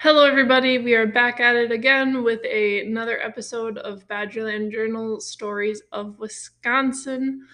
Hello, 0.00 0.24
everybody. 0.24 0.78
We 0.78 0.94
are 0.94 1.08
back 1.08 1.40
at 1.40 1.56
it 1.56 1.72
again 1.72 2.22
with 2.22 2.38
a, 2.44 2.86
another 2.86 3.20
episode 3.20 3.78
of 3.78 4.06
Badgerland 4.06 4.70
Journal 4.70 5.18
Stories 5.18 5.82
of 5.90 6.20
Wisconsin. 6.20 7.44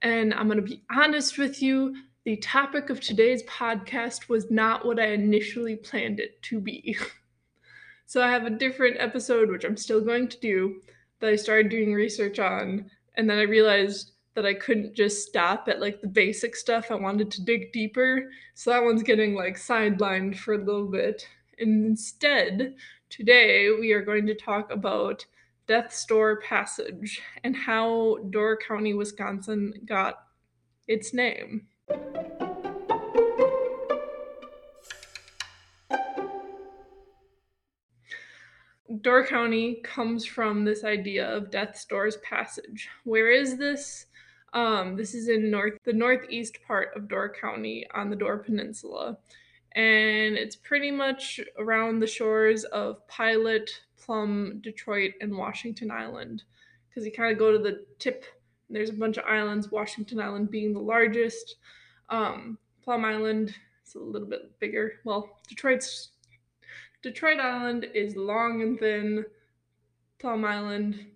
And 0.00 0.32
I'm 0.32 0.46
going 0.46 0.58
to 0.58 0.62
be 0.62 0.84
honest 0.88 1.36
with 1.36 1.60
you 1.60 1.96
the 2.24 2.36
topic 2.36 2.90
of 2.90 3.00
today's 3.00 3.42
podcast 3.42 4.28
was 4.28 4.52
not 4.52 4.86
what 4.86 5.00
I 5.00 5.06
initially 5.06 5.74
planned 5.74 6.20
it 6.20 6.40
to 6.44 6.60
be. 6.60 6.96
so 8.06 8.22
I 8.22 8.30
have 8.30 8.46
a 8.46 8.50
different 8.50 8.98
episode, 9.00 9.50
which 9.50 9.64
I'm 9.64 9.76
still 9.76 10.00
going 10.00 10.28
to 10.28 10.38
do, 10.38 10.80
that 11.18 11.30
I 11.30 11.34
started 11.34 11.70
doing 11.70 11.92
research 11.92 12.38
on. 12.38 12.88
And 13.16 13.28
then 13.28 13.38
I 13.38 13.42
realized 13.42 14.12
that 14.34 14.46
I 14.46 14.54
couldn't 14.54 14.94
just 14.94 15.26
stop 15.26 15.66
at 15.66 15.80
like 15.80 16.00
the 16.00 16.06
basic 16.06 16.54
stuff. 16.54 16.92
I 16.92 16.94
wanted 16.94 17.32
to 17.32 17.44
dig 17.44 17.72
deeper. 17.72 18.30
So 18.54 18.70
that 18.70 18.84
one's 18.84 19.02
getting 19.02 19.34
like 19.34 19.56
sidelined 19.56 20.36
for 20.36 20.54
a 20.54 20.64
little 20.64 20.86
bit. 20.86 21.26
Instead, 21.60 22.74
today 23.10 23.68
we 23.78 23.92
are 23.92 24.02
going 24.02 24.26
to 24.26 24.34
talk 24.34 24.72
about 24.72 25.26
Death's 25.66 26.06
Door 26.06 26.40
Passage 26.40 27.20
and 27.44 27.54
how 27.54 28.16
Door 28.30 28.60
County, 28.66 28.94
Wisconsin 28.94 29.74
got 29.84 30.24
its 30.88 31.12
name. 31.12 31.66
Door 39.02 39.26
County 39.26 39.82
comes 39.84 40.24
from 40.24 40.64
this 40.64 40.82
idea 40.82 41.28
of 41.28 41.50
Death's 41.50 41.84
Door's 41.84 42.16
Passage. 42.18 42.88
Where 43.04 43.30
is 43.30 43.58
this? 43.58 44.06
Um, 44.54 44.96
this 44.96 45.14
is 45.14 45.28
in 45.28 45.50
north 45.50 45.74
the 45.84 45.92
northeast 45.92 46.58
part 46.66 46.88
of 46.96 47.06
Door 47.06 47.34
County 47.38 47.86
on 47.94 48.08
the 48.08 48.16
Door 48.16 48.38
Peninsula 48.38 49.18
and 49.72 50.36
it's 50.36 50.56
pretty 50.56 50.90
much 50.90 51.40
around 51.58 51.98
the 51.98 52.06
shores 52.06 52.64
of 52.64 53.06
Pilot, 53.06 53.70
Plum, 53.98 54.60
Detroit, 54.62 55.12
and 55.20 55.36
Washington 55.36 55.90
Island. 55.90 56.42
Because 56.88 57.06
you 57.06 57.12
kind 57.12 57.32
of 57.32 57.38
go 57.38 57.52
to 57.52 57.58
the 57.58 57.84
tip, 57.98 58.24
there's 58.68 58.90
a 58.90 58.94
bunch 58.94 59.16
of 59.16 59.24
islands, 59.24 59.70
Washington 59.70 60.20
Island 60.20 60.50
being 60.50 60.72
the 60.72 60.80
largest. 60.80 61.56
Um, 62.08 62.58
Plum 62.82 63.04
Island 63.04 63.54
is 63.86 63.94
a 63.94 64.00
little 64.00 64.28
bit 64.28 64.58
bigger. 64.58 64.94
Well, 65.04 65.38
Detroit's 65.48 66.10
Detroit 67.02 67.38
Island 67.38 67.86
is 67.94 68.16
long 68.16 68.62
and 68.62 68.78
thin. 68.78 69.24
Plum 70.18 70.44
Island 70.44 71.06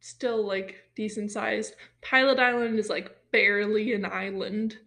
still 0.00 0.46
like 0.46 0.76
decent 0.94 1.30
sized. 1.32 1.74
Pilot 2.02 2.38
Island 2.38 2.78
is 2.78 2.88
like 2.88 3.16
barely 3.32 3.94
an 3.94 4.04
island. 4.04 4.78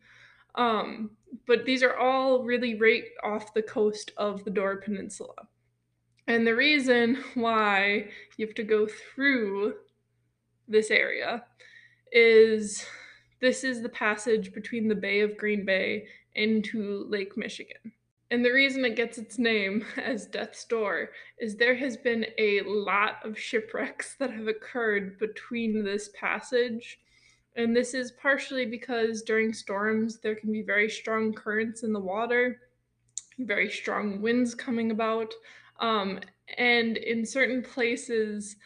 Um, 0.55 1.11
but 1.47 1.65
these 1.65 1.83
are 1.83 1.95
all 1.97 2.43
really 2.43 2.79
right 2.79 3.03
off 3.23 3.53
the 3.53 3.61
coast 3.61 4.11
of 4.17 4.43
the 4.43 4.51
Door 4.51 4.77
Peninsula. 4.77 5.47
And 6.27 6.45
the 6.45 6.55
reason 6.55 7.23
why 7.35 8.09
you 8.37 8.45
have 8.45 8.55
to 8.55 8.63
go 8.63 8.87
through 8.87 9.75
this 10.67 10.89
area 10.89 11.45
is 12.11 12.85
this 13.41 13.63
is 13.63 13.81
the 13.81 13.89
passage 13.89 14.53
between 14.53 14.87
the 14.87 14.95
Bay 14.95 15.21
of 15.21 15.37
Green 15.37 15.65
Bay 15.65 16.07
into 16.33 17.05
Lake 17.09 17.37
Michigan. 17.37 17.91
And 18.31 18.43
the 18.43 18.51
reason 18.51 18.83
it 18.83 18.95
gets 18.95 19.17
its 19.17 19.37
name 19.37 19.85
as 19.97 20.25
Death's 20.25 20.65
Door 20.65 21.11
is 21.39 21.55
there 21.55 21.75
has 21.75 21.97
been 21.97 22.25
a 22.37 22.61
lot 22.61 23.17
of 23.23 23.39
shipwrecks 23.39 24.15
that 24.19 24.31
have 24.31 24.47
occurred 24.47 25.19
between 25.19 25.83
this 25.83 26.09
passage 26.19 26.99
and 27.55 27.75
this 27.75 27.93
is 27.93 28.11
partially 28.11 28.65
because 28.65 29.21
during 29.21 29.53
storms, 29.53 30.19
there 30.19 30.35
can 30.35 30.51
be 30.51 30.61
very 30.61 30.89
strong 30.89 31.33
currents 31.33 31.83
in 31.83 31.93
the 31.93 31.99
water, 31.99 32.59
very 33.39 33.69
strong 33.69 34.21
winds 34.21 34.53
coming 34.53 34.91
about. 34.91 35.33
Um, 35.79 36.19
and 36.57 36.97
in 36.97 37.25
certain 37.25 37.63
places, 37.63 38.57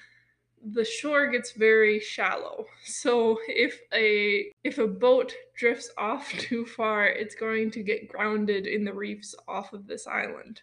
the 0.73 0.83
shore 0.83 1.27
gets 1.27 1.51
very 1.51 1.99
shallow. 1.99 2.65
So 2.83 3.39
if 3.47 3.79
a 3.93 4.51
if 4.63 4.77
a 4.77 4.87
boat 4.87 5.33
drifts 5.55 5.91
off 5.97 6.31
too 6.37 6.65
far, 6.65 7.05
it's 7.05 7.35
going 7.35 7.71
to 7.71 7.83
get 7.83 8.09
grounded 8.09 8.67
in 8.67 8.83
the 8.83 8.93
reefs 8.93 9.35
off 9.47 9.73
of 9.73 9.87
this 9.87 10.07
island. 10.07 10.61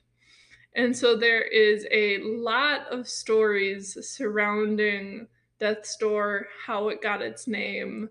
And 0.74 0.94
so 0.94 1.16
there 1.16 1.42
is 1.42 1.86
a 1.90 2.18
lot 2.18 2.86
of 2.90 3.08
stories 3.08 3.96
surrounding 4.06 5.26
Death's 5.58 5.96
Door, 5.96 6.48
how 6.66 6.88
it 6.88 7.02
got 7.02 7.22
its 7.22 7.46
name, 7.46 8.10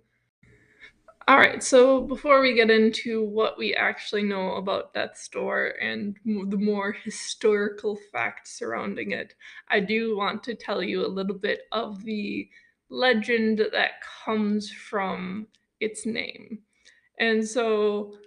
all 1.28 1.38
right, 1.38 1.64
so 1.64 2.02
before 2.02 2.40
we 2.40 2.54
get 2.54 2.70
into 2.70 3.24
what 3.24 3.58
we 3.58 3.74
actually 3.74 4.22
know 4.22 4.54
about 4.56 4.94
Death's 4.94 5.28
Door 5.28 5.74
and 5.82 6.16
the 6.24 6.58
more 6.58 6.92
historical 6.92 7.98
facts 8.12 8.60
surrounding 8.60 9.10
it, 9.10 9.34
I 9.68 9.80
do 9.80 10.16
want 10.16 10.44
to 10.44 10.54
tell 10.54 10.84
you 10.84 11.04
a 11.04 11.08
little 11.08 11.36
bit 11.36 11.62
of 11.72 12.04
the 12.04 12.48
legend 12.90 13.58
that 13.72 13.94
comes 14.24 14.70
from 14.70 15.48
its 15.80 16.06
name. 16.06 16.60
And 17.20 17.44
so 17.48 18.18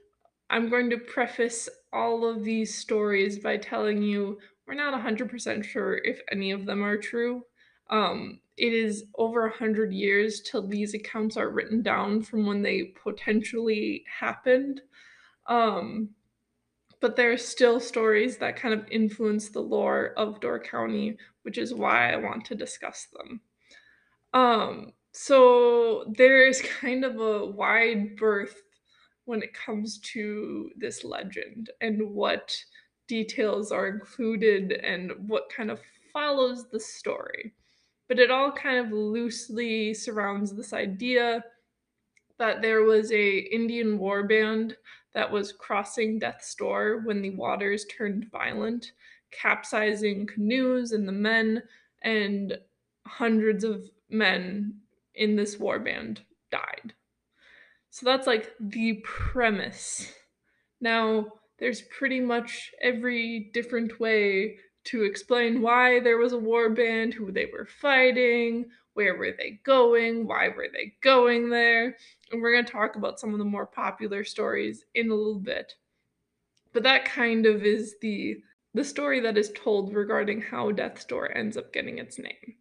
I'm 0.50 0.68
going 0.68 0.90
to 0.90 0.98
preface 0.98 1.68
all 1.92 2.28
of 2.28 2.42
these 2.42 2.76
stories 2.76 3.38
by 3.38 3.58
telling 3.58 4.02
you 4.02 4.40
we're 4.66 4.74
not 4.74 5.00
100% 5.00 5.64
sure 5.64 5.98
if 5.98 6.20
any 6.32 6.50
of 6.50 6.66
them 6.66 6.82
are 6.82 6.96
true. 6.96 7.44
Um, 7.90 8.40
it 8.58 8.72
is 8.72 9.04
over 9.16 9.46
a 9.46 9.56
hundred 9.56 9.92
years 9.92 10.40
till 10.40 10.66
these 10.66 10.94
accounts 10.94 11.36
are 11.36 11.50
written 11.50 11.82
down 11.82 12.22
from 12.22 12.46
when 12.46 12.62
they 12.62 12.92
potentially 13.02 14.04
happened. 14.20 14.80
Um, 15.46 16.10
but 17.00 17.16
there 17.16 17.32
are 17.32 17.38
still 17.38 17.78
stories 17.78 18.38
that 18.38 18.56
kind 18.56 18.74
of 18.74 18.86
influence 18.90 19.48
the 19.48 19.60
lore 19.60 20.12
of 20.16 20.40
Door 20.40 20.60
County, 20.60 21.16
which 21.42 21.58
is 21.58 21.72
why 21.72 22.12
I 22.12 22.16
want 22.16 22.44
to 22.46 22.54
discuss 22.54 23.06
them. 23.12 23.40
Um, 24.34 24.92
so 25.12 26.12
there's 26.16 26.60
kind 26.80 27.04
of 27.04 27.20
a 27.20 27.46
wide 27.46 28.16
berth 28.16 28.62
when 29.24 29.42
it 29.42 29.54
comes 29.54 29.98
to 30.00 30.70
this 30.76 31.04
legend 31.04 31.70
and 31.80 32.10
what 32.10 32.56
details 33.06 33.70
are 33.72 33.86
included 33.86 34.72
and 34.72 35.12
what 35.28 35.50
kind 35.54 35.70
of 35.70 35.80
follows 36.12 36.68
the 36.70 36.80
story 36.80 37.52
but 38.08 38.18
it 38.18 38.30
all 38.30 38.50
kind 38.50 38.78
of 38.78 38.92
loosely 38.92 39.94
surrounds 39.94 40.52
this 40.52 40.72
idea 40.72 41.44
that 42.38 42.62
there 42.62 42.82
was 42.82 43.12
a 43.12 43.38
Indian 43.38 43.98
war 43.98 44.26
band 44.26 44.76
that 45.14 45.30
was 45.30 45.52
crossing 45.52 46.18
Death's 46.18 46.54
Door 46.54 47.02
when 47.04 47.22
the 47.22 47.30
waters 47.30 47.84
turned 47.86 48.30
violent, 48.30 48.92
capsizing 49.30 50.26
canoes 50.26 50.92
and 50.92 51.06
the 51.06 51.12
men, 51.12 51.62
and 52.02 52.58
hundreds 53.06 53.64
of 53.64 53.88
men 54.08 54.74
in 55.14 55.36
this 55.36 55.58
war 55.58 55.78
band 55.78 56.22
died. 56.50 56.94
So 57.90 58.06
that's 58.06 58.26
like 58.26 58.52
the 58.60 59.02
premise. 59.04 60.12
Now, 60.80 61.26
there's 61.58 61.82
pretty 61.82 62.20
much 62.20 62.70
every 62.80 63.50
different 63.52 63.98
way 63.98 64.58
to 64.88 65.04
explain 65.04 65.60
why 65.60 66.00
there 66.00 66.18
was 66.18 66.32
a 66.32 66.38
war 66.38 66.70
band, 66.70 67.14
who 67.14 67.30
they 67.30 67.46
were 67.46 67.66
fighting, 67.66 68.66
where 68.94 69.16
were 69.16 69.32
they 69.36 69.60
going, 69.64 70.26
why 70.26 70.48
were 70.48 70.68
they 70.72 70.94
going 71.02 71.50
there. 71.50 71.96
And 72.32 72.42
we're 72.42 72.52
going 72.52 72.64
to 72.64 72.72
talk 72.72 72.96
about 72.96 73.20
some 73.20 73.32
of 73.32 73.38
the 73.38 73.44
more 73.44 73.66
popular 73.66 74.24
stories 74.24 74.84
in 74.94 75.10
a 75.10 75.14
little 75.14 75.38
bit. 75.38 75.72
But 76.72 76.82
that 76.82 77.04
kind 77.04 77.46
of 77.46 77.64
is 77.64 77.94
the 78.00 78.38
the 78.74 78.84
story 78.84 79.20
that 79.20 79.38
is 79.38 79.50
told 79.54 79.94
regarding 79.94 80.42
how 80.42 80.70
Death's 80.70 81.04
Door 81.04 81.36
ends 81.36 81.56
up 81.56 81.72
getting 81.72 81.98
its 81.98 82.18
name. 82.18 82.54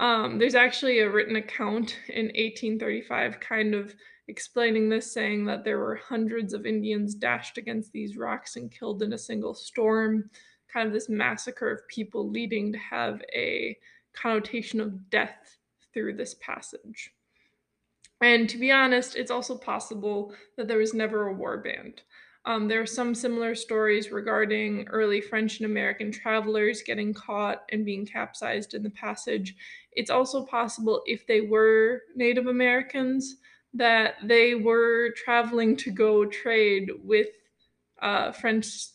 Um, 0.00 0.38
there's 0.38 0.54
actually 0.54 1.00
a 1.00 1.10
written 1.10 1.36
account 1.36 1.96
in 2.08 2.26
1835 2.26 3.38
kind 3.38 3.74
of 3.74 3.94
explaining 4.28 4.88
this, 4.88 5.12
saying 5.12 5.44
that 5.44 5.62
there 5.62 5.78
were 5.78 5.96
hundreds 5.96 6.54
of 6.54 6.64
Indians 6.64 7.14
dashed 7.14 7.58
against 7.58 7.92
these 7.92 8.16
rocks 8.16 8.56
and 8.56 8.72
killed 8.72 9.02
in 9.02 9.12
a 9.12 9.18
single 9.18 9.54
storm 9.54 10.30
kind 10.72 10.86
of 10.86 10.92
this 10.92 11.08
massacre 11.08 11.70
of 11.70 11.86
people 11.88 12.28
leading 12.28 12.72
to 12.72 12.78
have 12.78 13.22
a 13.34 13.76
connotation 14.12 14.80
of 14.80 15.10
death 15.10 15.56
through 15.92 16.14
this 16.14 16.34
passage. 16.34 17.12
And 18.20 18.48
to 18.50 18.58
be 18.58 18.70
honest, 18.70 19.16
it's 19.16 19.30
also 19.30 19.56
possible 19.56 20.34
that 20.56 20.68
there 20.68 20.78
was 20.78 20.94
never 20.94 21.28
a 21.28 21.32
war 21.32 21.58
band. 21.58 22.02
Um, 22.46 22.68
there 22.68 22.80
are 22.80 22.86
some 22.86 23.14
similar 23.14 23.54
stories 23.54 24.10
regarding 24.10 24.86
early 24.88 25.20
French 25.20 25.60
and 25.60 25.66
American 25.66 26.10
travelers 26.10 26.82
getting 26.82 27.12
caught 27.12 27.64
and 27.70 27.84
being 27.84 28.06
capsized 28.06 28.74
in 28.74 28.82
the 28.82 28.90
passage. 28.90 29.56
It's 29.92 30.10
also 30.10 30.44
possible, 30.44 31.02
if 31.06 31.26
they 31.26 31.42
were 31.42 32.02
Native 32.14 32.46
Americans, 32.46 33.36
that 33.74 34.14
they 34.24 34.54
were 34.54 35.10
traveling 35.16 35.76
to 35.76 35.90
go 35.90 36.24
trade 36.24 36.90
with 37.04 37.28
uh, 38.00 38.32
French 38.32 38.86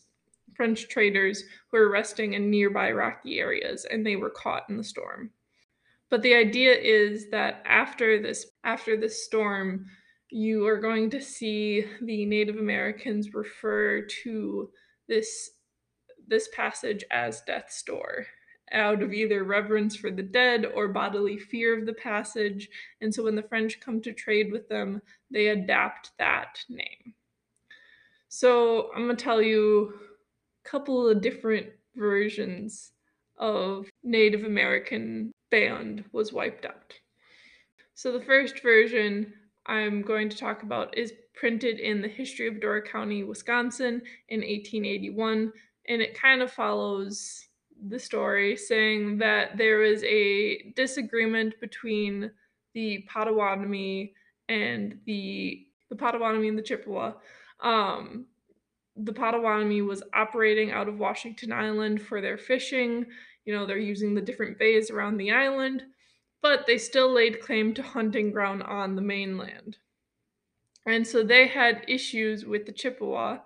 French 0.56 0.88
traders 0.88 1.44
who 1.70 1.78
were 1.78 1.90
resting 1.90 2.34
in 2.34 2.50
nearby 2.50 2.90
rocky 2.90 3.38
areas 3.38 3.84
and 3.84 4.04
they 4.04 4.16
were 4.16 4.30
caught 4.30 4.68
in 4.68 4.76
the 4.76 4.84
storm. 4.84 5.30
But 6.08 6.22
the 6.22 6.34
idea 6.34 6.74
is 6.74 7.30
that 7.30 7.62
after 7.66 8.20
this 8.20 8.46
after 8.64 8.96
this 8.96 9.24
storm, 9.24 9.86
you 10.30 10.66
are 10.66 10.80
going 10.80 11.10
to 11.10 11.20
see 11.20 11.84
the 12.02 12.24
Native 12.26 12.56
Americans 12.56 13.34
refer 13.34 14.02
to 14.22 14.70
this 15.08 15.50
this 16.28 16.48
passage 16.54 17.04
as 17.10 17.42
death's 17.42 17.82
door 17.82 18.26
out 18.72 19.02
of 19.02 19.12
either 19.12 19.44
reverence 19.44 19.94
for 19.96 20.10
the 20.10 20.22
dead 20.22 20.66
or 20.74 20.88
bodily 20.88 21.38
fear 21.38 21.78
of 21.78 21.86
the 21.86 21.94
passage. 21.94 22.68
And 23.00 23.14
so 23.14 23.24
when 23.24 23.36
the 23.36 23.42
French 23.42 23.80
come 23.80 24.00
to 24.02 24.12
trade 24.12 24.50
with 24.50 24.68
them, 24.68 25.00
they 25.30 25.48
adapt 25.48 26.10
that 26.18 26.64
name. 26.68 27.14
So 28.28 28.90
I'm 28.94 29.04
going 29.04 29.16
to 29.16 29.24
tell 29.24 29.40
you 29.40 29.94
couple 30.70 31.08
of 31.08 31.20
different 31.20 31.68
versions 31.94 32.92
of 33.38 33.86
Native 34.02 34.44
American 34.44 35.32
band 35.50 36.04
was 36.12 36.32
wiped 36.32 36.64
out. 36.64 36.94
So 37.94 38.12
the 38.12 38.24
first 38.24 38.62
version 38.62 39.32
I'm 39.66 40.02
going 40.02 40.28
to 40.28 40.36
talk 40.36 40.62
about 40.62 40.96
is 40.96 41.12
printed 41.34 41.80
in 41.80 42.00
the 42.00 42.08
History 42.08 42.48
of 42.48 42.60
Door 42.60 42.82
County, 42.82 43.24
Wisconsin 43.24 44.02
in 44.28 44.40
1881, 44.40 45.52
and 45.88 46.02
it 46.02 46.18
kind 46.18 46.42
of 46.42 46.52
follows 46.52 47.46
the 47.88 47.98
story 47.98 48.56
saying 48.56 49.18
that 49.18 49.56
there 49.56 49.78
was 49.78 50.02
a 50.04 50.72
disagreement 50.76 51.58
between 51.60 52.30
the 52.74 53.06
Potawatomi 53.08 54.14
and 54.48 54.98
the 55.04 55.66
the 55.88 55.96
Potawatomi 55.96 56.48
and 56.48 56.58
the 56.58 56.62
Chippewa. 56.62 57.12
Um, 57.60 58.26
the 58.96 59.12
Potawatomi 59.12 59.82
was 59.82 60.02
operating 60.14 60.72
out 60.72 60.88
of 60.88 60.98
Washington 60.98 61.52
Island 61.52 62.02
for 62.02 62.20
their 62.20 62.38
fishing. 62.38 63.06
You 63.44 63.54
know, 63.54 63.66
they're 63.66 63.78
using 63.78 64.14
the 64.14 64.20
different 64.20 64.58
bays 64.58 64.90
around 64.90 65.16
the 65.16 65.30
island, 65.30 65.82
but 66.42 66.66
they 66.66 66.78
still 66.78 67.12
laid 67.12 67.40
claim 67.40 67.74
to 67.74 67.82
hunting 67.82 68.30
ground 68.30 68.62
on 68.62 68.96
the 68.96 69.02
mainland. 69.02 69.76
And 70.86 71.06
so 71.06 71.22
they 71.22 71.46
had 71.48 71.84
issues 71.88 72.44
with 72.44 72.64
the 72.64 72.72
Chippewa 72.72 73.38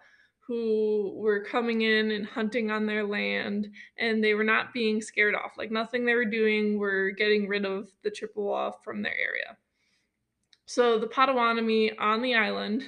who 0.47 1.13
were 1.17 1.45
coming 1.45 1.83
in 1.83 2.11
and 2.11 2.27
hunting 2.27 2.71
on 2.71 2.85
their 2.85 3.05
land 3.05 3.69
and 3.99 4.23
they 4.23 4.35
were 4.35 4.45
not 4.45 4.73
being 4.73 5.01
scared 5.01 5.35
off. 5.35 5.53
Like 5.57 5.71
nothing 5.71 6.05
they 6.05 6.15
were 6.15 6.25
doing 6.25 6.77
were 6.77 7.13
getting 7.13 7.49
rid 7.49 7.65
of 7.65 7.89
the 8.03 8.11
Chippewa 8.11 8.73
from 8.83 9.01
their 9.01 9.15
area. 9.15 9.57
So 10.67 10.99
the 10.99 11.07
Potawatomi 11.07 11.97
on 11.99 12.21
the 12.21 12.35
island, 12.35 12.85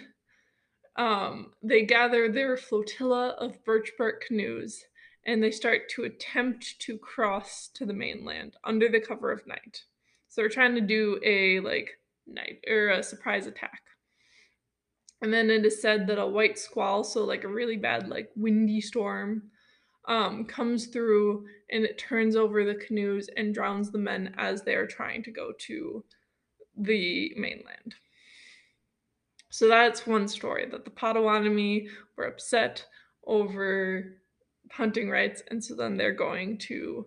um, 0.96 1.52
they 1.62 1.84
gather 1.84 2.30
their 2.30 2.56
flotilla 2.56 3.30
of 3.38 3.64
birch 3.64 3.92
bark 3.96 4.24
canoes 4.26 4.84
and 5.26 5.42
they 5.42 5.50
start 5.50 5.88
to 5.90 6.04
attempt 6.04 6.78
to 6.80 6.98
cross 6.98 7.68
to 7.74 7.86
the 7.86 7.92
mainland 7.92 8.56
under 8.64 8.88
the 8.88 9.00
cover 9.00 9.30
of 9.30 9.46
night. 9.46 9.84
So 10.28 10.42
they're 10.42 10.48
trying 10.48 10.74
to 10.74 10.80
do 10.80 11.20
a 11.24 11.60
like 11.60 11.98
night 12.26 12.64
or 12.68 12.88
a 12.88 13.02
surprise 13.02 13.46
attack. 13.46 13.82
And 15.20 15.32
then 15.32 15.50
it 15.50 15.64
is 15.64 15.80
said 15.80 16.08
that 16.08 16.18
a 16.18 16.26
white 16.26 16.58
squall, 16.58 17.04
so 17.04 17.24
like 17.24 17.44
a 17.44 17.48
really 17.48 17.76
bad, 17.76 18.08
like 18.08 18.30
windy 18.34 18.80
storm, 18.80 19.44
um, 20.08 20.44
comes 20.44 20.86
through 20.86 21.46
and 21.70 21.84
it 21.84 21.96
turns 21.96 22.34
over 22.34 22.64
the 22.64 22.74
canoes 22.74 23.28
and 23.36 23.54
drowns 23.54 23.92
the 23.92 23.98
men 23.98 24.34
as 24.36 24.62
they 24.62 24.74
are 24.74 24.86
trying 24.86 25.22
to 25.22 25.30
go 25.30 25.52
to 25.58 26.04
the 26.76 27.32
mainland. 27.36 27.94
So 29.52 29.68
that's 29.68 30.06
one 30.06 30.28
story 30.28 30.66
that 30.70 30.86
the 30.86 30.90
Potawatomi 30.90 31.86
were 32.16 32.24
upset 32.24 32.86
over 33.26 34.16
hunting 34.70 35.10
rights, 35.10 35.42
and 35.50 35.62
so 35.62 35.74
then 35.74 35.98
they're 35.98 36.14
going 36.14 36.56
to 36.56 37.04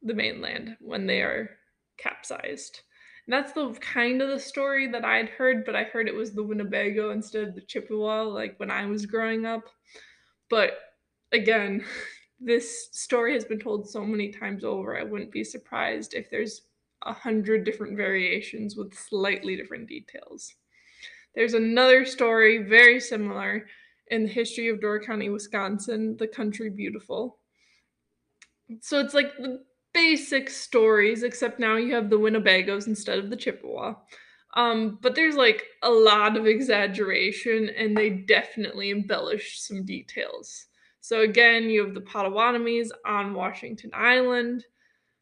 the 0.00 0.14
mainland 0.14 0.78
when 0.80 1.06
they 1.06 1.20
are 1.20 1.50
capsized. 1.98 2.80
And 3.26 3.34
that's 3.34 3.52
the 3.52 3.70
kind 3.82 4.22
of 4.22 4.30
the 4.30 4.40
story 4.40 4.88
that 4.92 5.04
I'd 5.04 5.28
heard, 5.28 5.66
but 5.66 5.76
I 5.76 5.84
heard 5.84 6.08
it 6.08 6.14
was 6.14 6.32
the 6.32 6.42
Winnebago 6.42 7.10
instead 7.10 7.46
of 7.46 7.54
the 7.54 7.60
Chippewa, 7.60 8.22
like 8.22 8.58
when 8.58 8.70
I 8.70 8.86
was 8.86 9.04
growing 9.04 9.44
up. 9.44 9.64
But 10.48 10.78
again, 11.32 11.84
this 12.40 12.88
story 12.92 13.34
has 13.34 13.44
been 13.44 13.60
told 13.60 13.86
so 13.86 14.06
many 14.06 14.32
times 14.32 14.64
over, 14.64 14.98
I 14.98 15.02
wouldn't 15.02 15.30
be 15.30 15.44
surprised 15.44 16.14
if 16.14 16.30
there's 16.30 16.62
a 17.02 17.12
hundred 17.12 17.64
different 17.64 17.98
variations 17.98 18.74
with 18.74 18.94
slightly 18.94 19.54
different 19.54 19.86
details. 19.86 20.54
There's 21.34 21.54
another 21.54 22.04
story 22.04 22.58
very 22.58 23.00
similar 23.00 23.66
in 24.08 24.24
the 24.24 24.28
history 24.28 24.68
of 24.68 24.80
Door 24.80 25.02
County, 25.04 25.30
Wisconsin, 25.30 26.16
the 26.18 26.28
country 26.28 26.68
beautiful. 26.68 27.38
So 28.80 29.00
it's 29.00 29.14
like 29.14 29.36
the 29.38 29.64
basic 29.94 30.50
stories, 30.50 31.22
except 31.22 31.58
now 31.58 31.76
you 31.76 31.94
have 31.94 32.10
the 32.10 32.18
Winnebagos 32.18 32.86
instead 32.86 33.18
of 33.18 33.30
the 33.30 33.36
Chippewa. 33.36 33.94
Um, 34.54 34.98
but 35.00 35.14
there's 35.14 35.36
like 35.36 35.64
a 35.82 35.90
lot 35.90 36.36
of 36.36 36.46
exaggeration, 36.46 37.70
and 37.70 37.96
they 37.96 38.10
definitely 38.10 38.90
embellish 38.90 39.60
some 39.60 39.84
details. 39.84 40.66
So 41.00 41.22
again, 41.22 41.70
you 41.70 41.84
have 41.84 41.94
the 41.94 42.00
Potawatomis 42.00 42.90
on 43.06 43.34
Washington 43.34 43.90
Island. 43.94 44.64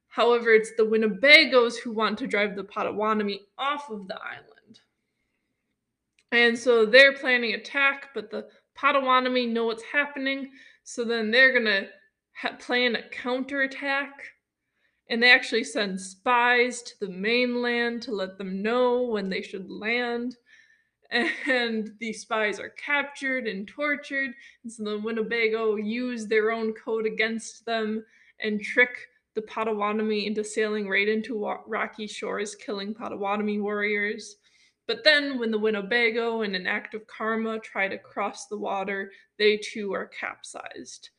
However, 0.08 0.52
it's 0.52 0.72
the 0.76 0.82
Winnebagos 0.82 1.78
who 1.78 1.92
want 1.92 2.18
to 2.18 2.26
drive 2.26 2.56
the 2.56 2.64
Potawatomi 2.64 3.42
off 3.56 3.88
of 3.88 4.08
the 4.08 4.16
island. 4.20 4.49
And 6.32 6.58
so 6.58 6.86
they're 6.86 7.12
planning 7.12 7.54
attack, 7.54 8.10
but 8.14 8.30
the 8.30 8.46
Potawatomi 8.76 9.46
know 9.46 9.66
what's 9.66 9.82
happening. 9.82 10.50
So 10.84 11.04
then 11.04 11.30
they're 11.30 11.52
going 11.52 11.64
to 11.64 11.88
ha- 12.36 12.56
plan 12.58 12.96
a 12.96 13.08
counterattack 13.08 14.12
and 15.10 15.20
they 15.20 15.30
actually 15.30 15.64
send 15.64 16.00
spies 16.00 16.82
to 16.82 16.92
the 17.00 17.08
mainland 17.08 18.00
to 18.02 18.12
let 18.12 18.38
them 18.38 18.62
know 18.62 19.02
when 19.02 19.28
they 19.28 19.42
should 19.42 19.68
land. 19.68 20.36
And 21.10 21.90
the 21.98 22.12
spies 22.12 22.60
are 22.60 22.68
captured 22.68 23.48
and 23.48 23.66
tortured. 23.66 24.30
And 24.62 24.72
so 24.72 24.84
the 24.84 24.98
Winnebago 25.00 25.74
use 25.74 26.28
their 26.28 26.52
own 26.52 26.72
code 26.74 27.04
against 27.04 27.66
them 27.66 28.04
and 28.38 28.62
trick 28.62 28.96
the 29.34 29.42
Potawatomi 29.42 30.28
into 30.28 30.44
sailing 30.44 30.88
right 30.88 31.08
into 31.08 31.44
rocky 31.66 32.06
shores, 32.06 32.54
killing 32.54 32.94
Potawatomi 32.94 33.58
warriors. 33.58 34.36
But 34.90 35.04
then, 35.04 35.38
when 35.38 35.52
the 35.52 35.58
Winnebago, 35.58 36.42
in 36.42 36.56
an 36.56 36.66
act 36.66 36.94
of 36.94 37.06
karma, 37.06 37.60
try 37.60 37.86
to 37.86 37.96
cross 37.96 38.46
the 38.46 38.58
water, 38.58 39.12
they 39.38 39.56
too 39.56 39.94
are 39.94 40.06
capsized. 40.08 41.10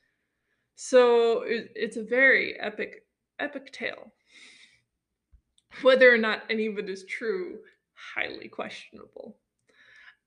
So 0.75 1.43
it's 1.47 1.95
a 1.95 2.03
very 2.03 2.59
epic 2.59 3.05
epic 3.39 3.71
tale. 3.71 4.11
Whether 5.83 6.13
or 6.13 6.17
not 6.17 6.43
any 6.49 6.65
of 6.65 6.79
it 6.79 6.89
is 6.89 7.05
true, 7.05 7.59
highly 7.93 8.49
questionable. 8.49 9.37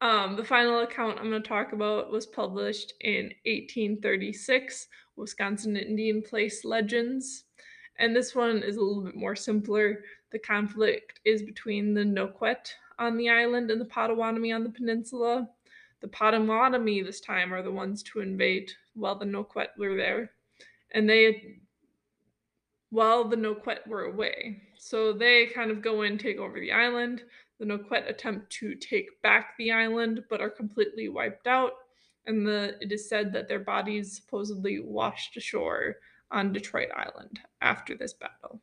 Um, 0.01 0.37
the 0.37 0.45
final 0.45 0.81
account 0.81 1.19
I'm 1.19 1.29
going 1.29 1.43
to 1.43 1.47
talk 1.47 1.75
about 1.75 2.11
was 2.11 2.25
published 2.25 2.95
in 3.03 3.25
1836, 3.45 4.89
Wisconsin 5.17 5.77
Indian 5.77 6.23
Place 6.23 6.65
Legends. 6.65 7.45
And 7.99 8.17
this 8.17 8.35
one 8.35 8.63
is 8.63 8.79
a 8.79 8.81
little 8.81 9.05
bit 9.05 9.17
more 9.17 9.37
simpler. 9.37 10.03
The 10.33 10.39
conflict 10.39 11.21
is 11.27 11.43
between 11.43 11.93
the 11.93 12.05
Noquet 12.05 12.73
on 12.99 13.17
the 13.17 13.29
island 13.29 13.71
and 13.71 13.81
the 13.81 13.87
Potawatomi 13.87 14.53
on 14.53 14.65
the 14.65 14.71
peninsula. 14.71 15.49
The 16.01 16.09
Potawatomi 16.09 17.03
this 17.03 17.21
time 17.21 17.53
are 17.53 17.63
the 17.63 17.73
ones 17.73 18.03
to 18.05 18.21
invade 18.21 18.71
while 18.95 19.19
the 19.19 19.25
Noquet 19.25 19.69
were 19.79 19.97
there. 19.97 20.33
And 20.93 21.09
they 21.09 21.59
while 22.91 23.25
the 23.25 23.37
Noquet 23.37 23.87
were 23.87 24.05
away. 24.05 24.63
So 24.77 25.13
they 25.13 25.47
kind 25.47 25.71
of 25.71 25.83
go 25.83 26.03
in, 26.03 26.17
take 26.17 26.39
over 26.39 26.61
the 26.61 26.73
island. 26.73 27.23
The 27.59 27.65
Noquet 27.67 28.09
attempt 28.09 28.51
to 28.53 28.75
take 28.75 29.21
back 29.23 29.55
the 29.59 29.73
island, 29.73 30.23
but 30.31 30.41
are 30.41 30.51
completely 30.51 31.09
wiped 31.09 31.47
out. 31.47 31.73
And 32.27 32.47
the, 32.47 32.77
it 32.81 32.93
is 32.93 33.09
said 33.09 33.33
that 33.33 33.49
their 33.49 33.59
bodies 33.59 34.15
supposedly 34.17 34.81
washed 34.81 35.37
ashore 35.37 35.97
on 36.31 36.53
Detroit 36.53 36.89
Island 36.95 37.41
after 37.61 37.97
this 37.97 38.13
battle. 38.13 38.61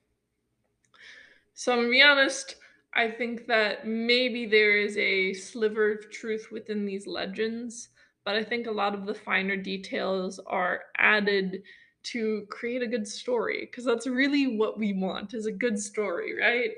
So 1.54 1.74
I'm 1.74 1.80
gonna 1.80 1.90
be 1.90 2.02
honest, 2.02 2.56
I 2.94 3.10
think 3.10 3.48
that 3.48 3.88
maybe 3.88 4.46
there 4.46 4.78
is 4.78 4.98
a 4.98 5.34
sliver 5.34 5.94
of 5.94 6.12
truth 6.12 6.48
within 6.52 6.86
these 6.86 7.08
legends, 7.08 7.90
but 8.26 8.36
I 8.36 8.44
think 8.44 8.68
a 8.68 8.72
lot 8.72 8.94
of 8.94 9.06
the 9.06 9.14
finer 9.14 9.56
details 9.56 10.40
are 10.46 10.82
added 10.98 11.64
to 12.04 12.46
create 12.50 12.82
a 12.82 12.88
good 12.88 13.08
story 13.08 13.62
because 13.62 13.86
that's 13.86 14.08
really 14.08 14.58
what 14.58 14.78
we 14.78 14.94
want 14.94 15.34
is 15.34 15.46
a 15.46 15.52
good 15.52 15.80
story, 15.80 16.38
right? 16.38 16.72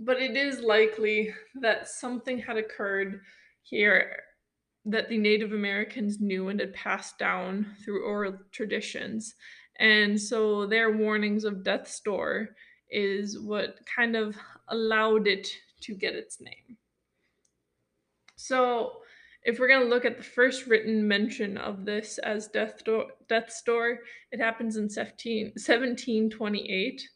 But 0.00 0.20
it 0.20 0.36
is 0.36 0.60
likely 0.60 1.34
that 1.60 1.88
something 1.88 2.38
had 2.38 2.56
occurred 2.56 3.20
here 3.62 4.16
that 4.86 5.08
the 5.08 5.18
Native 5.18 5.52
Americans 5.52 6.20
knew 6.20 6.48
and 6.48 6.58
had 6.58 6.72
passed 6.72 7.18
down 7.18 7.76
through 7.84 8.04
oral 8.04 8.38
traditions. 8.50 9.34
And 9.78 10.20
so 10.20 10.66
their 10.66 10.96
warnings 10.96 11.44
of 11.44 11.62
death's 11.62 12.00
door 12.00 12.48
is 12.90 13.38
what 13.38 13.78
kind 13.94 14.16
of 14.16 14.36
allowed 14.68 15.26
it 15.26 15.48
to 15.82 15.94
get 15.94 16.14
its 16.14 16.40
name. 16.40 16.76
So 18.36 18.92
if 19.42 19.58
we're 19.58 19.68
going 19.68 19.82
to 19.82 19.88
look 19.88 20.04
at 20.04 20.18
the 20.18 20.22
first 20.22 20.66
written 20.66 21.06
mention 21.06 21.56
of 21.56 21.84
this 21.84 22.18
as 22.18 22.48
death 22.48 22.84
door, 22.84 23.06
death's 23.28 23.62
door, 23.62 24.00
it 24.32 24.40
happens 24.40 24.76
in 24.76 24.88
17, 24.88 25.46
1728. 25.54 27.08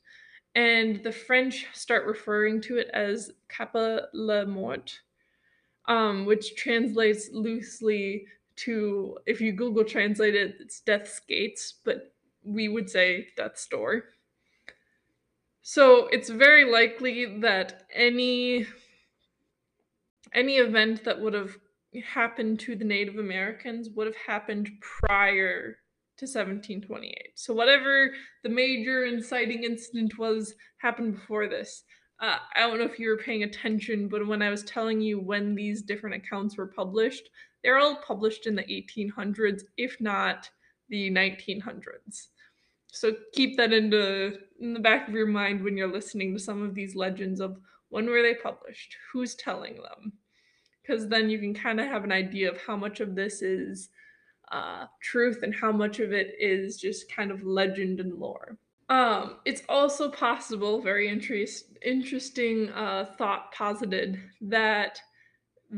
And 0.54 1.02
the 1.02 1.12
French 1.12 1.66
start 1.72 2.06
referring 2.06 2.60
to 2.62 2.78
it 2.78 2.88
as 2.94 3.32
Cap 3.48 3.74
a 3.74 4.02
la 4.14 4.44
Mort, 4.44 5.00
um, 5.88 6.24
which 6.24 6.56
translates 6.56 7.28
loosely 7.32 8.26
to 8.56 9.18
if 9.26 9.40
you 9.40 9.52
Google 9.52 9.84
translate 9.84 10.34
it, 10.34 10.56
it's 10.60 10.80
Death's 10.80 11.20
Gates, 11.20 11.74
but 11.84 12.14
we 12.44 12.68
would 12.68 12.88
say 12.88 13.28
Death's 13.36 13.66
Door. 13.66 14.04
So 15.66 16.08
it's 16.08 16.28
very 16.28 16.70
likely 16.70 17.38
that 17.40 17.84
any 17.90 18.66
any 20.34 20.56
event 20.56 21.04
that 21.04 21.18
would 21.18 21.32
have 21.32 21.56
happened 22.04 22.60
to 22.60 22.76
the 22.76 22.84
Native 22.84 23.16
Americans 23.16 23.88
would 23.96 24.06
have 24.06 24.16
happened 24.26 24.68
prior 24.82 25.78
to 26.18 26.26
1728. 26.26 27.30
So 27.36 27.54
whatever 27.54 28.10
the 28.42 28.50
major 28.50 29.06
inciting 29.06 29.64
incident 29.64 30.18
was 30.18 30.54
happened 30.82 31.14
before 31.14 31.48
this. 31.48 31.84
Uh, 32.20 32.36
I 32.54 32.60
don't 32.60 32.78
know 32.78 32.84
if 32.84 32.98
you 32.98 33.08
were 33.08 33.16
paying 33.16 33.44
attention, 33.44 34.08
but 34.08 34.26
when 34.26 34.42
I 34.42 34.50
was 34.50 34.64
telling 34.64 35.00
you 35.00 35.18
when 35.18 35.54
these 35.54 35.80
different 35.80 36.16
accounts 36.16 36.58
were 36.58 36.66
published, 36.66 37.30
they're 37.62 37.78
all 37.78 37.96
published 38.06 38.46
in 38.46 38.54
the 38.54 38.64
1800s, 38.64 39.62
if 39.78 39.98
not 39.98 40.50
the 40.90 41.10
1900s. 41.10 42.26
So 42.94 43.12
keep 43.32 43.56
that 43.56 43.72
into 43.72 44.38
in 44.60 44.72
the 44.72 44.80
back 44.80 45.08
of 45.08 45.14
your 45.14 45.26
mind 45.26 45.62
when 45.62 45.76
you're 45.76 45.92
listening 45.92 46.32
to 46.32 46.38
some 46.38 46.62
of 46.62 46.74
these 46.74 46.94
legends 46.94 47.40
of 47.40 47.58
when 47.88 48.06
were 48.06 48.22
they 48.22 48.34
published, 48.34 48.96
who's 49.12 49.34
telling 49.34 49.74
them, 49.74 50.12
because 50.80 51.08
then 51.08 51.28
you 51.28 51.38
can 51.38 51.54
kind 51.54 51.80
of 51.80 51.86
have 51.86 52.04
an 52.04 52.12
idea 52.12 52.50
of 52.50 52.60
how 52.60 52.76
much 52.76 53.00
of 53.00 53.14
this 53.14 53.42
is 53.42 53.88
uh, 54.52 54.86
truth 55.02 55.42
and 55.42 55.54
how 55.54 55.72
much 55.72 55.98
of 55.98 56.12
it 56.12 56.34
is 56.38 56.76
just 56.76 57.12
kind 57.12 57.30
of 57.30 57.44
legend 57.44 57.98
and 58.00 58.14
lore. 58.14 58.58
Um, 58.88 59.36
it's 59.44 59.62
also 59.68 60.10
possible, 60.10 60.80
very 60.80 61.08
interest, 61.08 61.76
interesting 61.84 62.68
uh, 62.70 63.06
thought 63.18 63.52
posited, 63.52 64.20
that 64.42 65.00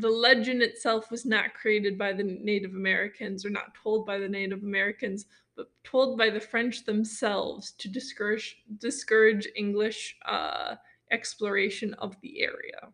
the 0.00 0.10
legend 0.10 0.62
itself 0.62 1.10
was 1.10 1.24
not 1.24 1.54
created 1.54 1.96
by 1.96 2.12
the 2.12 2.22
Native 2.22 2.72
Americans 2.72 3.44
or 3.44 3.50
not 3.50 3.74
told 3.82 4.06
by 4.06 4.18
the 4.18 4.28
Native 4.28 4.62
Americans, 4.62 5.26
but 5.56 5.70
told 5.84 6.18
by 6.18 6.28
the 6.28 6.40
French 6.40 6.84
themselves 6.84 7.72
to 7.72 7.88
discourage 7.88 8.58
discourage 8.78 9.48
English 9.56 10.16
uh, 10.26 10.74
exploration 11.10 11.94
of 11.94 12.20
the 12.20 12.42
area. 12.42 12.92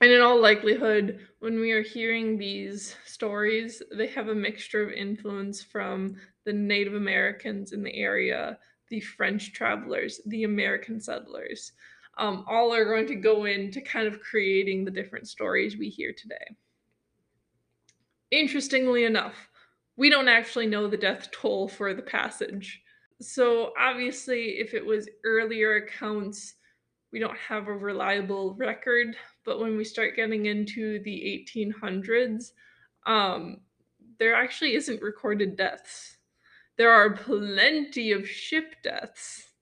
And 0.00 0.10
in 0.10 0.20
all 0.20 0.40
likelihood, 0.40 1.20
when 1.38 1.58
we 1.58 1.72
are 1.72 1.82
hearing 1.82 2.36
these 2.36 2.96
stories, 3.06 3.82
they 3.92 4.08
have 4.08 4.28
a 4.28 4.34
mixture 4.34 4.82
of 4.82 4.92
influence 4.92 5.62
from 5.62 6.16
the 6.44 6.52
Native 6.52 6.94
Americans 6.94 7.72
in 7.72 7.82
the 7.82 7.94
area, 7.94 8.58
the 8.88 9.00
French 9.00 9.52
travelers, 9.52 10.20
the 10.26 10.44
American 10.44 11.00
settlers. 11.00 11.72
Um, 12.16 12.44
all 12.48 12.72
are 12.72 12.84
going 12.84 13.06
to 13.08 13.16
go 13.16 13.44
into 13.44 13.80
kind 13.80 14.06
of 14.06 14.20
creating 14.20 14.84
the 14.84 14.90
different 14.90 15.28
stories 15.28 15.76
we 15.76 15.88
hear 15.88 16.12
today. 16.16 16.56
Interestingly 18.30 19.04
enough, 19.04 19.48
we 19.96 20.10
don't 20.10 20.28
actually 20.28 20.66
know 20.66 20.88
the 20.88 20.96
death 20.96 21.30
toll 21.32 21.68
for 21.68 21.94
the 21.94 22.02
passage. 22.02 22.82
So, 23.20 23.72
obviously, 23.78 24.58
if 24.58 24.74
it 24.74 24.84
was 24.84 25.08
earlier 25.24 25.76
accounts, 25.76 26.54
we 27.12 27.20
don't 27.20 27.38
have 27.38 27.68
a 27.68 27.72
reliable 27.72 28.54
record. 28.54 29.16
But 29.44 29.60
when 29.60 29.76
we 29.76 29.84
start 29.84 30.16
getting 30.16 30.46
into 30.46 31.00
the 31.04 31.46
1800s, 31.56 32.50
um, 33.06 33.60
there 34.18 34.34
actually 34.34 34.74
isn't 34.74 35.02
recorded 35.02 35.56
deaths. 35.56 36.16
There 36.76 36.90
are 36.90 37.16
plenty 37.16 38.10
of 38.10 38.28
ship 38.28 38.74
deaths, 38.82 39.52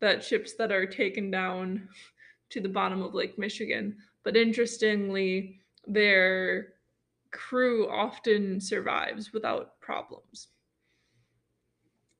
that 0.00 0.24
ships 0.24 0.54
that 0.54 0.72
are 0.72 0.86
taken 0.86 1.30
down 1.30 1.88
to 2.50 2.60
the 2.60 2.68
bottom 2.68 3.02
of 3.02 3.14
Lake 3.14 3.38
Michigan. 3.38 3.96
But 4.22 4.36
interestingly, 4.36 5.60
their 5.86 6.74
crew 7.30 7.88
often 7.88 8.60
survives 8.60 9.32
without 9.32 9.80
problems. 9.80 10.48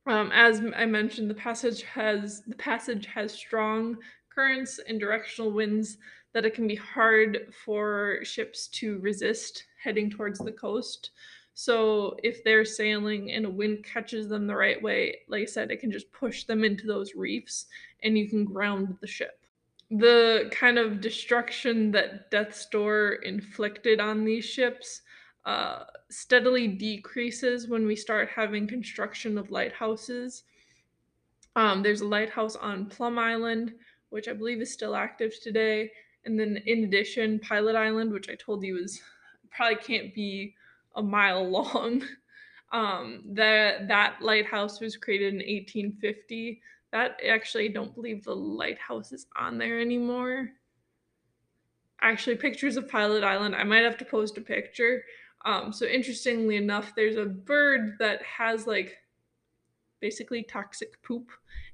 Um, 0.06 0.30
as 0.32 0.62
I 0.76 0.86
mentioned, 0.86 1.28
the 1.28 1.34
passage 1.34 1.82
has 1.82 2.42
the 2.46 2.54
passage 2.54 3.06
has 3.06 3.32
strong 3.32 3.96
currents 4.32 4.78
and 4.86 5.00
directional 5.00 5.50
winds 5.50 5.98
that 6.32 6.44
it 6.44 6.54
can 6.54 6.68
be 6.68 6.76
hard 6.76 7.52
for 7.64 8.20
ships 8.22 8.68
to 8.68 8.98
resist 8.98 9.64
heading 9.82 10.10
towards 10.10 10.38
the 10.38 10.52
coast. 10.52 11.10
So 11.58 12.18
if 12.22 12.44
they're 12.44 12.66
sailing 12.66 13.32
and 13.32 13.46
a 13.46 13.50
wind 13.50 13.82
catches 13.82 14.28
them 14.28 14.46
the 14.46 14.54
right 14.54 14.80
way, 14.82 15.20
like 15.26 15.40
I 15.40 15.46
said, 15.46 15.70
it 15.70 15.80
can 15.80 15.90
just 15.90 16.12
push 16.12 16.44
them 16.44 16.64
into 16.64 16.86
those 16.86 17.14
reefs 17.14 17.64
and 18.02 18.16
you 18.16 18.28
can 18.28 18.44
ground 18.44 18.98
the 19.00 19.06
ship. 19.06 19.40
The 19.90 20.50
kind 20.52 20.76
of 20.78 21.00
destruction 21.00 21.90
that 21.92 22.30
Death's 22.30 22.66
Door 22.66 23.20
inflicted 23.22 24.00
on 24.00 24.22
these 24.22 24.44
ships 24.44 25.00
uh, 25.46 25.84
steadily 26.10 26.68
decreases 26.68 27.68
when 27.68 27.86
we 27.86 27.96
start 27.96 28.28
having 28.28 28.66
construction 28.66 29.38
of 29.38 29.50
lighthouses. 29.50 30.42
Um, 31.54 31.82
there's 31.82 32.02
a 32.02 32.06
lighthouse 32.06 32.56
on 32.56 32.84
Plum 32.84 33.18
Island, 33.18 33.72
which 34.10 34.28
I 34.28 34.34
believe 34.34 34.60
is 34.60 34.74
still 34.74 34.94
active 34.94 35.32
today. 35.42 35.90
And 36.26 36.38
then, 36.38 36.62
in 36.66 36.84
addition, 36.84 37.38
Pilot 37.38 37.76
Island, 37.76 38.12
which 38.12 38.28
I 38.28 38.34
told 38.34 38.62
you 38.62 38.76
is 38.76 39.00
probably 39.50 39.76
can't 39.76 40.14
be 40.14 40.54
a 40.96 41.02
mile 41.02 41.48
long. 41.48 42.02
Um, 42.72 43.22
that 43.34 43.86
that 43.86 44.16
lighthouse 44.20 44.80
was 44.80 44.96
created 44.96 45.34
in 45.34 45.38
1850. 45.38 46.60
That 46.90 47.16
actually, 47.26 47.66
I 47.66 47.72
don't 47.72 47.94
believe 47.94 48.24
the 48.24 48.34
lighthouse 48.34 49.12
is 49.12 49.26
on 49.36 49.56
there 49.56 49.80
anymore. 49.80 50.50
Actually, 52.02 52.36
pictures 52.36 52.76
of 52.76 52.88
Pilot 52.88 53.22
Island. 53.22 53.54
I 53.54 53.62
might 53.62 53.84
have 53.84 53.96
to 53.98 54.04
post 54.04 54.36
a 54.36 54.40
picture. 54.40 55.04
Um, 55.44 55.72
so 55.72 55.86
interestingly 55.86 56.56
enough, 56.56 56.92
there's 56.96 57.16
a 57.16 57.24
bird 57.24 57.94
that 58.00 58.20
has 58.22 58.66
like 58.66 58.96
basically 60.00 60.42
toxic 60.42 61.00
poop, 61.02 61.30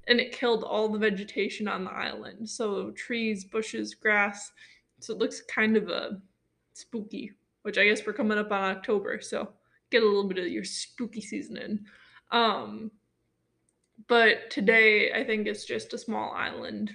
and 0.07 0.19
it 0.19 0.31
killed 0.31 0.63
all 0.63 0.89
the 0.89 0.99
vegetation 0.99 1.67
on 1.67 1.83
the 1.83 1.91
island. 1.91 2.47
So 2.47 2.91
trees, 2.91 3.45
bushes, 3.45 3.95
grass. 3.95 4.51
So 4.99 5.13
it 5.13 5.19
looks 5.19 5.41
kind 5.41 5.75
of 5.75 5.89
a 5.89 5.95
uh, 5.95 6.11
spooky 6.73 7.31
which 7.63 7.77
I 7.77 7.85
guess 7.85 8.05
we're 8.05 8.13
coming 8.13 8.37
up 8.37 8.51
on 8.51 8.75
October, 8.75 9.19
so 9.19 9.49
get 9.91 10.03
a 10.03 10.05
little 10.05 10.27
bit 10.27 10.37
of 10.37 10.47
your 10.47 10.63
spooky 10.63 11.21
season 11.21 11.57
in. 11.57 11.85
Um, 12.31 12.91
but 14.07 14.49
today, 14.49 15.11
I 15.13 15.23
think 15.23 15.47
it's 15.47 15.65
just 15.65 15.93
a 15.93 15.97
small 15.97 16.31
island. 16.31 16.91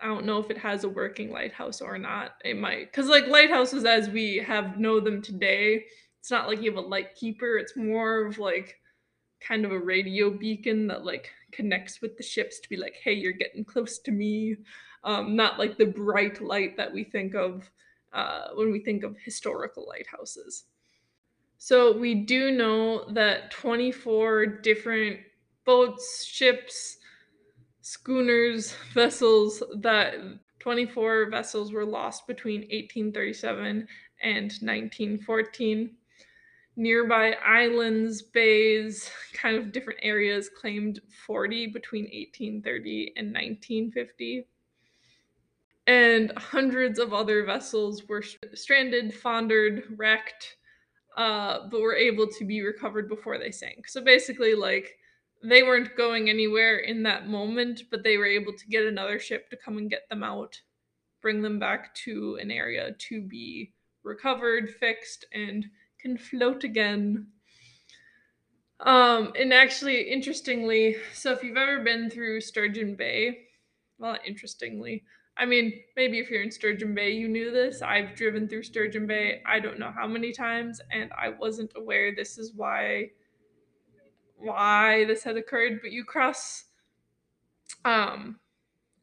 I 0.00 0.06
don't 0.06 0.26
know 0.26 0.38
if 0.38 0.50
it 0.50 0.58
has 0.58 0.84
a 0.84 0.88
working 0.88 1.30
lighthouse 1.30 1.80
or 1.80 1.98
not. 1.98 2.32
It 2.44 2.58
might, 2.58 2.92
because 2.92 3.08
like 3.08 3.26
lighthouses 3.26 3.84
as 3.84 4.08
we 4.08 4.36
have 4.46 4.78
know 4.78 5.00
them 5.00 5.22
today, 5.22 5.84
it's 6.20 6.30
not 6.30 6.48
like 6.48 6.60
you 6.60 6.70
have 6.70 6.84
a 6.84 6.86
light 6.86 7.14
keeper. 7.14 7.56
It's 7.56 7.76
more 7.76 8.26
of 8.26 8.38
like 8.38 8.76
kind 9.40 9.64
of 9.64 9.72
a 9.72 9.78
radio 9.78 10.30
beacon 10.30 10.86
that 10.88 11.04
like 11.04 11.30
connects 11.52 12.00
with 12.02 12.16
the 12.16 12.22
ships 12.22 12.60
to 12.60 12.68
be 12.68 12.76
like, 12.76 12.96
hey, 13.02 13.12
you're 13.14 13.32
getting 13.32 13.64
close 13.64 13.98
to 14.00 14.10
me. 14.10 14.56
Um, 15.04 15.36
not 15.36 15.58
like 15.58 15.78
the 15.78 15.86
bright 15.86 16.42
light 16.42 16.76
that 16.76 16.92
we 16.92 17.04
think 17.04 17.34
of 17.34 17.70
uh, 18.16 18.48
when 18.54 18.72
we 18.72 18.80
think 18.80 19.04
of 19.04 19.14
historical 19.18 19.86
lighthouses. 19.86 20.64
So 21.58 21.96
we 21.96 22.14
do 22.14 22.50
know 22.50 23.04
that 23.12 23.50
24 23.50 24.46
different 24.46 25.20
boats, 25.66 26.24
ships, 26.24 26.96
schooners, 27.82 28.74
vessels 28.94 29.62
that 29.76 30.14
24 30.60 31.30
vessels 31.30 31.72
were 31.72 31.84
lost 31.84 32.26
between 32.26 32.62
1837 32.62 33.86
and 34.22 34.42
1914. 34.42 35.90
Nearby 36.78 37.32
islands, 37.44 38.22
bays, 38.22 39.10
kind 39.34 39.56
of 39.56 39.72
different 39.72 40.00
areas 40.02 40.48
claimed 40.48 41.00
40 41.26 41.66
between 41.68 42.04
1830 42.04 43.12
and 43.16 43.26
1950 43.28 44.46
and 45.86 46.32
hundreds 46.36 46.98
of 46.98 47.12
other 47.12 47.44
vessels 47.44 48.06
were 48.08 48.22
stranded, 48.54 49.14
foundered, 49.14 49.84
wrecked, 49.96 50.56
uh, 51.16 51.68
but 51.70 51.80
were 51.80 51.94
able 51.94 52.26
to 52.26 52.44
be 52.44 52.60
recovered 52.62 53.08
before 53.08 53.38
they 53.38 53.50
sank. 53.50 53.88
So 53.88 54.02
basically, 54.02 54.54
like 54.54 54.96
they 55.42 55.62
weren't 55.62 55.96
going 55.96 56.28
anywhere 56.28 56.78
in 56.78 57.02
that 57.04 57.28
moment, 57.28 57.82
but 57.90 58.02
they 58.02 58.16
were 58.16 58.26
able 58.26 58.52
to 58.52 58.66
get 58.66 58.84
another 58.84 59.18
ship 59.18 59.48
to 59.50 59.56
come 59.56 59.78
and 59.78 59.90
get 59.90 60.08
them 60.08 60.22
out, 60.22 60.60
bring 61.22 61.42
them 61.42 61.58
back 61.58 61.94
to 61.94 62.38
an 62.40 62.50
area 62.50 62.94
to 62.98 63.22
be 63.22 63.72
recovered, 64.02 64.70
fixed, 64.70 65.24
and 65.32 65.66
can 66.00 66.18
float 66.18 66.64
again. 66.64 67.28
Um, 68.80 69.32
and 69.38 69.54
actually, 69.54 70.02
interestingly, 70.02 70.96
so 71.14 71.32
if 71.32 71.42
you've 71.42 71.56
ever 71.56 71.82
been 71.82 72.10
through 72.10 72.40
Sturgeon 72.40 72.94
Bay, 72.94 73.46
well, 73.98 74.18
interestingly, 74.26 75.04
I 75.38 75.44
mean, 75.44 75.80
maybe 75.96 76.18
if 76.18 76.30
you're 76.30 76.42
in 76.42 76.50
Sturgeon 76.50 76.94
Bay, 76.94 77.10
you 77.10 77.28
knew 77.28 77.50
this. 77.50 77.82
I've 77.82 78.14
driven 78.14 78.48
through 78.48 78.62
Sturgeon 78.62 79.06
Bay, 79.06 79.42
I 79.46 79.60
don't 79.60 79.78
know 79.78 79.92
how 79.94 80.06
many 80.06 80.32
times, 80.32 80.80
and 80.90 81.10
I 81.12 81.28
wasn't 81.28 81.72
aware 81.76 82.14
this 82.14 82.38
is 82.38 82.52
why 82.54 83.10
why 84.38 85.04
this 85.06 85.22
had 85.22 85.36
occurred. 85.36 85.80
But 85.82 85.92
you 85.92 86.04
cross, 86.04 86.64
um, 87.84 88.38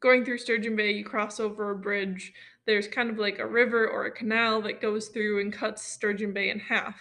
going 0.00 0.24
through 0.24 0.38
Sturgeon 0.38 0.76
Bay, 0.76 0.92
you 0.92 1.04
cross 1.04 1.38
over 1.38 1.70
a 1.70 1.76
bridge. 1.76 2.32
There's 2.66 2.88
kind 2.88 3.10
of 3.10 3.18
like 3.18 3.38
a 3.38 3.46
river 3.46 3.88
or 3.88 4.06
a 4.06 4.12
canal 4.12 4.62
that 4.62 4.80
goes 4.80 5.08
through 5.08 5.40
and 5.40 5.52
cuts 5.52 5.82
Sturgeon 5.82 6.32
Bay 6.32 6.50
in 6.50 6.58
half. 6.58 6.96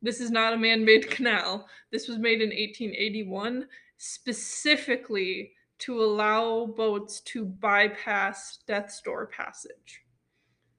This 0.00 0.20
is 0.20 0.30
not 0.30 0.54
a 0.54 0.58
man 0.58 0.84
made 0.84 1.10
canal. 1.10 1.66
This 1.90 2.08
was 2.08 2.18
made 2.18 2.40
in 2.40 2.48
1881 2.50 3.66
specifically 3.98 5.52
to 5.82 6.02
allow 6.02 6.66
boats 6.66 7.20
to 7.20 7.44
bypass 7.44 8.58
Death's 8.66 9.00
Door 9.00 9.28
Passage. 9.28 10.02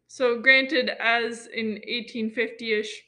So, 0.08 0.40
granted, 0.40 0.92
as 1.00 1.48
in 1.48 1.72
1850 1.88 2.74
ish, 2.74 3.04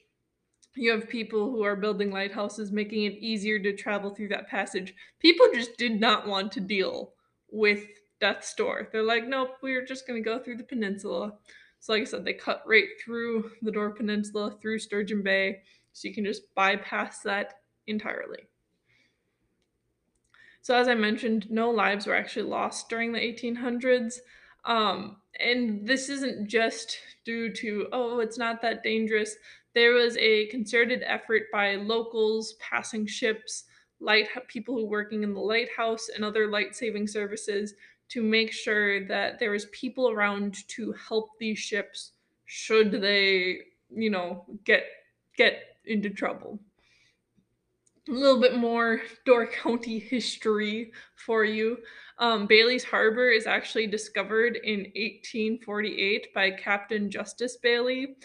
you 0.76 0.92
have 0.92 1.08
people 1.08 1.52
who 1.52 1.64
are 1.64 1.76
building 1.76 2.12
lighthouses, 2.12 2.72
making 2.72 3.04
it 3.04 3.14
easier 3.14 3.60
to 3.60 3.76
travel 3.76 4.14
through 4.14 4.28
that 4.30 4.50
passage. 4.50 4.94
People 5.20 5.48
just 5.54 5.78
did 5.78 6.02
not 6.02 6.28
want 6.28 6.52
to 6.54 6.60
deal 6.60 7.14
with 7.50 7.86
Death's 8.20 8.54
Door. 8.56 8.90
They're 8.92 9.04
like, 9.04 9.28
nope, 9.28 9.52
we're 9.62 9.86
just 9.86 10.08
going 10.08 10.22
to 10.22 10.30
go 10.30 10.40
through 10.40 10.58
the 10.58 10.64
peninsula. 10.64 11.34
So, 11.80 11.94
like 11.94 12.02
I 12.02 12.06
said, 12.06 12.26
they 12.26 12.34
cut 12.34 12.64
right 12.66 12.88
through 13.04 13.52
the 13.62 13.72
Door 13.72 13.92
Peninsula, 13.92 14.58
through 14.60 14.80
Sturgeon 14.80 15.22
Bay, 15.22 15.62
so 15.94 16.08
you 16.08 16.14
can 16.14 16.26
just 16.26 16.54
bypass 16.56 17.20
that 17.20 17.54
entirely. 17.88 18.40
So, 20.66 20.74
as 20.74 20.88
I 20.88 20.96
mentioned, 20.96 21.46
no 21.52 21.70
lives 21.70 22.08
were 22.08 22.16
actually 22.16 22.50
lost 22.50 22.90
during 22.90 23.12
the 23.12 23.20
1800s. 23.20 24.16
Um, 24.64 25.18
and 25.40 25.86
this 25.86 26.10
isn't 26.10 26.48
just 26.48 26.98
due 27.24 27.54
to, 27.54 27.88
oh, 27.94 28.18
it's 28.18 28.40
not 28.40 28.64
that 28.64 28.82
dangerous. 28.82 29.36
There 29.76 29.94
was 29.94 30.18
a 30.18 30.48
concerted 30.48 31.04
effort 31.06 31.44
by 31.54 31.76
locals, 31.76 32.56
passing 32.60 33.06
ships, 33.06 33.66
light 34.00 34.28
people 34.48 34.74
who 34.74 34.88
working 34.88 35.22
in 35.22 35.36
the 35.36 35.40
lighthouse 35.40 36.10
and 36.10 36.26
other 36.26 36.48
light 36.48 36.76
saving 36.76 37.06
services 37.06 37.76
to 38.10 38.24
make 38.24 38.52
sure 38.52 39.08
that 39.08 39.38
there 39.38 39.52
was 39.52 39.66
people 39.66 40.10
around 40.10 40.68
to 40.70 40.92
help 40.94 41.30
these 41.38 41.60
ships 41.60 42.14
should 42.46 42.90
they, 42.90 43.60
you 43.92 44.10
know, 44.10 44.46
get 44.64 44.86
get 45.38 45.78
into 45.86 46.10
trouble. 46.10 46.60
A 48.08 48.12
little 48.12 48.40
bit 48.40 48.56
more 48.56 49.02
Door 49.26 49.48
County 49.48 49.98
history 49.98 50.92
for 51.16 51.44
you. 51.44 51.78
Um, 52.20 52.46
Bailey's 52.46 52.84
Harbor 52.84 53.30
is 53.30 53.48
actually 53.48 53.88
discovered 53.88 54.58
in 54.64 54.92
1848 54.96 56.34
by 56.34 56.52
Captain 56.52 57.10
Justice 57.10 57.58
Bailey, 57.58 58.16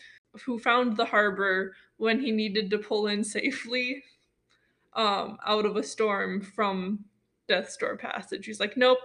who 0.44 0.58
found 0.58 0.96
the 0.96 1.06
harbor 1.06 1.74
when 1.96 2.20
he 2.20 2.30
needed 2.30 2.70
to 2.70 2.78
pull 2.78 3.06
in 3.06 3.24
safely 3.24 4.02
um, 4.92 5.38
out 5.46 5.64
of 5.64 5.76
a 5.76 5.82
storm 5.82 6.42
from 6.42 7.04
Death's 7.48 7.76
Door 7.76 7.96
Passage. 7.96 8.46
He's 8.46 8.60
like, 8.60 8.76
nope, 8.76 8.98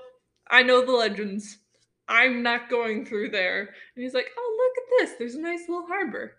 I 0.50 0.62
know 0.62 0.86
the 0.86 0.92
legends. 0.92 1.60
I'm 2.08 2.44
not 2.44 2.70
going 2.70 3.06
through 3.06 3.30
there. 3.30 3.62
And 3.62 4.04
he's 4.04 4.14
like, 4.14 4.30
oh, 4.38 4.58
look 4.58 4.86
at 4.86 5.08
this. 5.08 5.18
There's 5.18 5.36
a 5.36 5.42
nice 5.42 5.68
little 5.68 5.88
harbor. 5.88 6.34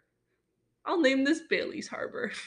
I'll 0.84 1.00
name 1.00 1.24
this 1.24 1.40
Bailey's 1.48 1.88
Harbor. 1.88 2.32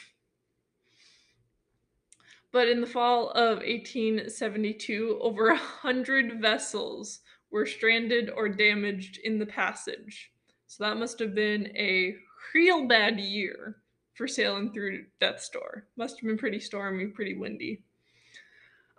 but 2.51 2.68
in 2.68 2.82
the 2.82 2.88
fall 2.88 3.29
of 3.32 3.60
1872, 3.60 5.20
over 5.22 5.50
a 5.50 5.58
hundred 5.58 6.41
vessels 6.41 7.20
were 7.51 7.65
stranded 7.65 8.29
or 8.36 8.50
damaged 8.50 9.20
in 9.24 9.39
the 9.39 9.46
passage. 9.46 10.32
So 10.68 10.84
that 10.84 10.98
must 10.98 11.20
have 11.20 11.34
been 11.34 11.68
a 11.75 12.15
real 12.53 12.88
bad 12.88 13.20
year 13.20 13.77
for 14.13 14.27
sailing 14.27 14.72
through 14.72 15.06
Death's 15.20 15.50
Door. 15.50 15.88
Must 15.96 16.20
have 16.20 16.27
been 16.27 16.38
pretty 16.38 16.60
stormy, 16.60 17.08
pretty 17.08 17.36
windy. 17.36 17.84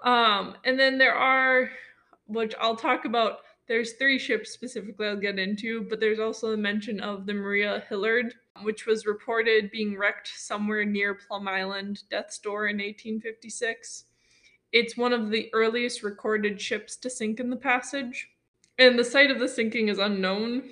Um, 0.02 0.56
and 0.64 0.78
then 0.78 0.98
there 0.98 1.14
are, 1.14 1.70
which 2.26 2.54
I'll 2.60 2.76
talk 2.76 3.04
about. 3.04 3.38
There's 3.68 3.92
three 3.92 4.18
ships 4.18 4.50
specifically 4.50 5.06
I'll 5.06 5.16
get 5.16 5.38
into, 5.38 5.86
but 5.88 6.00
there's 6.00 6.18
also 6.18 6.52
a 6.52 6.56
mention 6.56 7.00
of 7.00 7.26
the 7.26 7.34
Maria 7.34 7.84
Hilliard, 7.88 8.34
which 8.62 8.86
was 8.86 9.06
reported 9.06 9.70
being 9.70 9.96
wrecked 9.96 10.28
somewhere 10.28 10.84
near 10.84 11.14
Plum 11.14 11.48
Island, 11.48 12.02
Death's 12.10 12.38
Door 12.38 12.68
in 12.68 12.76
1856. 12.76 14.04
It's 14.72 14.96
one 14.96 15.12
of 15.12 15.30
the 15.30 15.50
earliest 15.52 16.02
recorded 16.02 16.60
ships 16.60 16.96
to 16.96 17.10
sink 17.10 17.40
in 17.40 17.50
the 17.50 17.56
passage, 17.56 18.28
and 18.78 18.98
the 18.98 19.04
site 19.04 19.30
of 19.30 19.38
the 19.38 19.48
sinking 19.48 19.88
is 19.88 19.98
unknown 19.98 20.70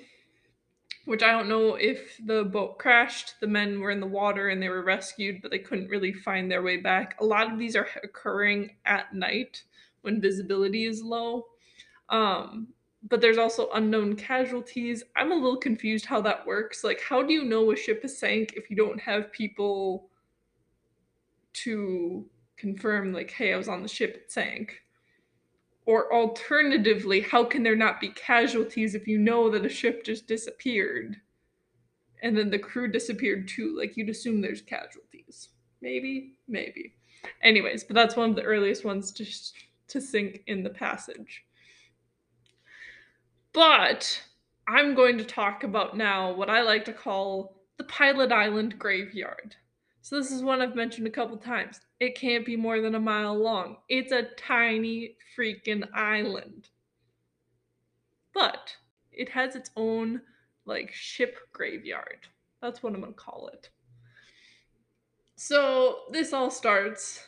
which 1.09 1.23
I 1.23 1.31
don't 1.31 1.49
know 1.49 1.73
if 1.73 2.19
the 2.23 2.43
boat 2.43 2.77
crashed, 2.77 3.39
the 3.41 3.47
men 3.47 3.79
were 3.79 3.89
in 3.89 3.99
the 3.99 4.05
water 4.05 4.49
and 4.49 4.61
they 4.61 4.69
were 4.69 4.83
rescued, 4.83 5.41
but 5.41 5.49
they 5.49 5.57
couldn't 5.57 5.89
really 5.89 6.13
find 6.13 6.51
their 6.51 6.61
way 6.61 6.77
back. 6.77 7.15
A 7.19 7.25
lot 7.25 7.51
of 7.51 7.57
these 7.57 7.75
are 7.75 7.87
occurring 8.03 8.75
at 8.85 9.11
night 9.11 9.63
when 10.01 10.21
visibility 10.21 10.85
is 10.85 11.01
low. 11.01 11.47
Um, 12.09 12.67
but 13.03 13.21
there's 13.21 13.37
also 13.37 13.69
unknown 13.73 14.15
casualties. 14.15 15.03
I'm 15.15 15.31
a 15.31 15.35
little 15.35 15.57
confused 15.57 16.05
how 16.05 16.21
that 16.21 16.45
works. 16.45 16.83
Like, 16.83 17.01
how 17.01 17.23
do 17.23 17.33
you 17.33 17.45
know 17.45 17.71
a 17.71 17.75
ship 17.75 18.01
is 18.03 18.17
sank 18.17 18.53
if 18.55 18.69
you 18.69 18.75
don't 18.75 18.99
have 18.99 19.31
people 19.31 20.09
to 21.53 22.25
confirm, 22.57 23.13
like, 23.13 23.31
hey, 23.31 23.53
I 23.53 23.57
was 23.57 23.69
on 23.69 23.81
the 23.81 23.87
ship, 23.87 24.15
it 24.15 24.31
sank? 24.31 24.81
Or 25.85 26.13
alternatively, 26.13 27.21
how 27.21 27.43
can 27.45 27.63
there 27.63 27.75
not 27.75 27.99
be 27.99 28.09
casualties 28.09 28.95
if 28.95 29.07
you 29.07 29.17
know 29.17 29.49
that 29.49 29.65
a 29.65 29.69
ship 29.69 30.03
just 30.03 30.27
disappeared 30.27 31.15
and 32.21 32.37
then 32.37 32.49
the 32.49 32.59
crew 32.59 32.91
disappeared 32.91 33.47
too? 33.47 33.75
Like 33.77 33.97
you'd 33.97 34.09
assume 34.09 34.41
there's 34.41 34.61
casualties. 34.61 35.49
Maybe, 35.81 36.35
maybe. 36.47 36.93
Anyways, 37.41 37.85
but 37.85 37.95
that's 37.95 38.15
one 38.15 38.29
of 38.29 38.35
the 38.35 38.43
earliest 38.43 38.85
ones 38.85 39.11
to 39.13 39.25
to 39.87 39.99
sink 39.99 40.43
in 40.45 40.61
the 40.61 40.69
passage. 40.69 41.45
But 43.53 44.21
I'm 44.67 44.93
going 44.93 45.17
to 45.17 45.23
talk 45.23 45.63
about 45.63 45.97
now 45.97 46.33
what 46.33 46.49
I 46.49 46.61
like 46.61 46.85
to 46.85 46.93
call 46.93 47.61
the 47.77 47.83
Pilot 47.85 48.31
Island 48.31 48.77
Graveyard. 48.77 49.55
So 50.01 50.17
this 50.17 50.31
is 50.31 50.43
one 50.43 50.61
I've 50.61 50.75
mentioned 50.75 51.07
a 51.07 51.11
couple 51.11 51.37
times. 51.37 51.81
It 51.99 52.15
can't 52.15 52.45
be 52.45 52.55
more 52.55 52.81
than 52.81 52.95
a 52.95 52.99
mile 52.99 53.35
long. 53.35 53.77
It's 53.89 54.11
a 54.11 54.29
tiny 54.37 55.15
freaking 55.37 55.87
island. 55.93 56.69
But 58.33 58.75
it 59.11 59.29
has 59.29 59.55
its 59.55 59.71
own 59.75 60.21
like 60.65 60.91
ship 60.93 61.37
graveyard. 61.51 62.27
That's 62.61 62.83
what 62.83 62.93
I'm 62.93 63.01
going 63.01 63.13
to 63.13 63.19
call 63.19 63.49
it. 63.53 63.69
So 65.35 65.99
this 66.11 66.33
all 66.33 66.51
starts 66.51 67.23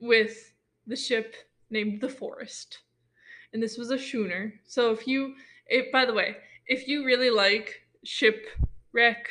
with 0.00 0.52
the 0.86 0.96
ship 0.96 1.34
named 1.70 2.00
the 2.00 2.08
Forest. 2.08 2.78
And 3.52 3.62
this 3.62 3.76
was 3.76 3.90
a 3.90 3.98
schooner. 3.98 4.54
So 4.66 4.92
if 4.92 5.06
you 5.06 5.34
it 5.66 5.92
by 5.92 6.04
the 6.04 6.14
way, 6.14 6.36
if 6.66 6.86
you 6.88 7.04
really 7.04 7.30
like 7.30 7.82
shipwreck 8.04 9.28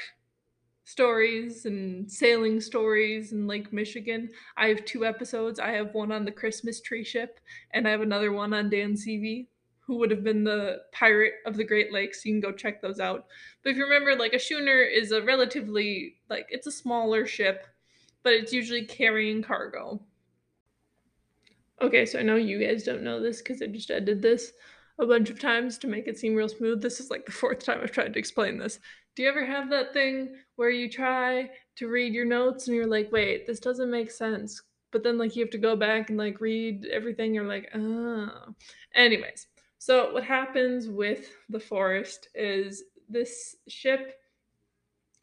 stories 0.89 1.65
and 1.65 2.12
sailing 2.12 2.60
stories 2.60 3.32
in 3.32 3.45
Lake 3.45 3.71
Michigan. 3.71 4.27
I 4.58 4.69
have 4.69 4.86
two 4.86 5.05
episodes. 5.05 5.60
I 5.60 5.69
have 5.71 5.93
one 5.93 6.12
on 6.12 6.25
the 6.25 6.32
Christmas 6.32 6.82
tree 6.82 7.03
ship, 7.03 7.39
and 7.71 7.88
I 7.88 7.91
have 7.91 8.01
another 8.01 8.32
one 8.32 8.55
on 8.55 8.71
Dan 8.71 8.95
Seavey, 8.95 9.47
who 9.82 9.97
would 9.99 10.10
have 10.10 10.23
been 10.23 10.43
the 10.43 10.79
pirate 10.91 11.34
of 11.45 11.58
the 11.58 11.63
Great 11.63 11.93
Lakes. 11.93 12.25
You 12.25 12.34
can 12.34 12.41
go 12.41 12.51
check 12.51 12.82
those 12.82 12.99
out. 12.99 13.27
But 13.63 13.69
if 13.69 13.77
you 13.77 13.84
remember, 13.84 14.15
like 14.15 14.34
a 14.34 14.39
schooner 14.39 14.82
is 14.82 15.12
a 15.12 15.21
relatively 15.21 16.15
like 16.27 16.47
it's 16.49 16.65
a 16.65 16.71
smaller 16.71 17.27
ship, 17.27 17.67
but 18.23 18.34
it's 18.34 18.51
usually 18.51 18.86
carrying 18.86 19.43
cargo. 19.43 20.01
Okay, 21.82 22.06
so 22.06 22.20
I 22.20 22.24
know 22.24 22.36
you 22.36 22.60
guys 22.60 22.84
don't 22.84 23.04
know 23.04 23.22
this 23.22 23.42
because 23.42 23.62
I 23.62 23.68
just 23.68 23.89
edited 23.89 24.22
this 24.22 24.52
a 25.00 25.06
bunch 25.06 25.30
of 25.30 25.39
times 25.39 25.78
to 25.78 25.88
make 25.88 26.08
it 26.08 26.18
seem 26.18 26.36
real 26.36 26.50
smooth. 26.50 26.82
This 26.82 27.00
is 27.00 27.10
like 27.10 27.26
the 27.26 27.32
fourth 27.32 27.63
time 27.63 27.80
I've 27.82 27.92
tried 27.92 28.13
to 28.13 28.20
explain 28.20 28.58
this. 28.58 28.80
Do 29.15 29.24
you 29.24 29.30
ever 29.30 29.46
have 29.46 29.70
that 29.70 29.94
thing 29.94 30.36
where 30.56 30.70
you 30.70 30.89
try 30.89 31.50
to 31.78 31.88
read 31.88 32.13
your 32.13 32.26
notes 32.26 32.68
and 32.68 32.76
you're 32.76 32.88
like, 32.88 33.12
wait, 33.12 33.48
this 33.48 33.60
doesn't 33.60 33.92
make 33.92 34.12
sense? 34.12 34.62
But 34.92 35.04
then 35.04 35.18
like 35.18 35.36
you 35.36 35.44
have 35.44 35.52
to 35.52 35.58
go 35.58 35.76
back 35.76 36.10
and 36.10 36.18
like 36.18 36.42
read 36.42 36.86
everything. 36.92 37.34
You're 37.34 37.46
like, 37.46 37.70
oh. 37.74 38.30
Anyways, 38.94 39.48
so 39.78 40.12
what 40.13 40.24
happens 40.24 40.88
with 40.88 41.30
the 41.50 41.60
forest 41.60 42.28
is 42.36 42.84
this 43.08 43.56
ship 43.68 44.20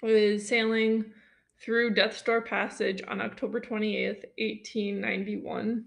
is 0.02 0.48
sailing 0.48 1.04
through 1.60 1.94
Death's 1.94 2.22
Door 2.22 2.42
Passage 2.42 3.02
on 3.08 3.20
October 3.20 3.60
28th, 3.60 4.24
1891. 4.38 5.84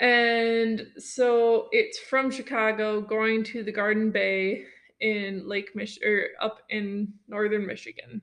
And 0.00 0.86
so 0.98 1.68
it's 1.72 1.98
from 1.98 2.30
Chicago 2.30 3.00
going 3.00 3.44
to 3.44 3.62
the 3.62 3.72
Garden 3.72 4.10
Bay 4.10 4.64
in 5.00 5.48
Lake 5.48 5.74
Mich 5.74 5.98
or 6.04 6.28
up 6.40 6.62
in 6.68 7.12
northern 7.28 7.66
Michigan. 7.66 8.22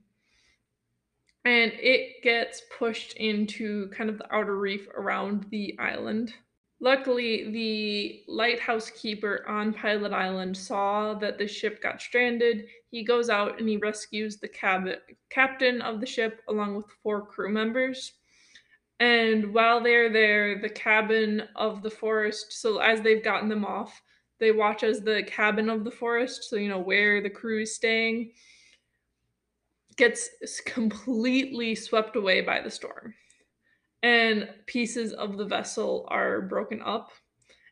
And 1.45 1.71
it 1.75 2.21
gets 2.23 2.62
pushed 2.77 3.13
into 3.13 3.89
kind 3.89 4.10
of 4.10 4.17
the 4.17 4.34
outer 4.34 4.57
reef 4.57 4.88
around 4.95 5.47
the 5.49 5.75
island. 5.79 6.34
Luckily, 6.79 7.51
the 7.51 8.23
lighthouse 8.27 8.89
keeper 8.89 9.45
on 9.47 9.73
Pilot 9.73 10.13
Island 10.13 10.57
saw 10.57 11.13
that 11.15 11.38
the 11.38 11.47
ship 11.47 11.81
got 11.81 12.01
stranded. 12.01 12.65
He 12.89 13.03
goes 13.03 13.29
out 13.29 13.60
and 13.60 13.69
he 13.69 13.77
rescues 13.77 14.38
the 14.38 14.47
cabin, 14.47 14.97
captain 15.29 15.81
of 15.81 15.99
the 15.99 16.07
ship 16.07 16.41
along 16.49 16.75
with 16.75 16.88
four 17.03 17.25
crew 17.25 17.49
members. 17.49 18.13
And 19.02 19.52
while 19.52 19.82
they're 19.82 20.12
there, 20.14 20.60
the 20.62 20.70
cabin 20.70 21.42
of 21.56 21.82
the 21.82 21.90
forest, 21.90 22.62
so 22.62 22.78
as 22.78 23.02
they've 23.02 23.24
gotten 23.24 23.50
them 23.50 23.66
off, 23.66 24.00
they 24.40 24.52
watch 24.52 24.84
as 24.84 25.02
the 25.02 25.24
cabin 25.24 25.72
of 25.72 25.84
the 25.84 25.90
forest, 25.90 26.44
so 26.44 26.56
you 26.56 26.70
know 26.70 26.78
where 26.80 27.20
the 27.20 27.30
crew 27.30 27.64
is 27.64 27.74
staying, 27.74 28.34
gets 29.98 30.30
completely 30.68 31.74
swept 31.74 32.16
away 32.16 32.42
by 32.42 32.62
the 32.62 32.70
storm. 32.70 33.16
And 34.04 34.48
pieces 34.68 35.14
of 35.14 35.36
the 35.36 35.46
vessel 35.46 36.06
are 36.10 36.42
broken 36.42 36.80
up. 36.84 37.10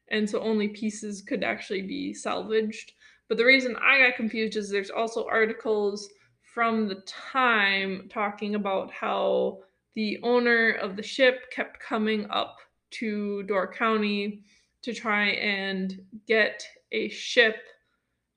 And 0.09 0.27
so 0.27 0.39
only 0.39 0.69
pieces 0.69 1.21
could 1.21 1.43
actually 1.43 1.83
be 1.83 2.11
salvaged. 2.11 2.93
But 3.27 3.37
the 3.37 3.45
reason 3.45 3.75
I 3.75 3.99
got 3.99 4.15
confused 4.15 4.57
is 4.57 4.71
there's 4.71 4.89
also 4.89 5.27
articles 5.27 6.09
from 6.55 6.87
the 6.87 7.03
time 7.05 8.09
talking 8.11 8.55
about 8.55 8.91
how 8.91 9.59
the 9.95 10.19
owner 10.23 10.71
of 10.71 10.95
the 10.95 11.03
ship 11.03 11.51
kept 11.51 11.79
coming 11.79 12.29
up 12.29 12.57
to 12.91 13.43
Door 13.43 13.73
County 13.73 14.43
to 14.83 14.93
try 14.93 15.27
and 15.29 15.99
get 16.27 16.63
a 16.91 17.09
ship 17.09 17.57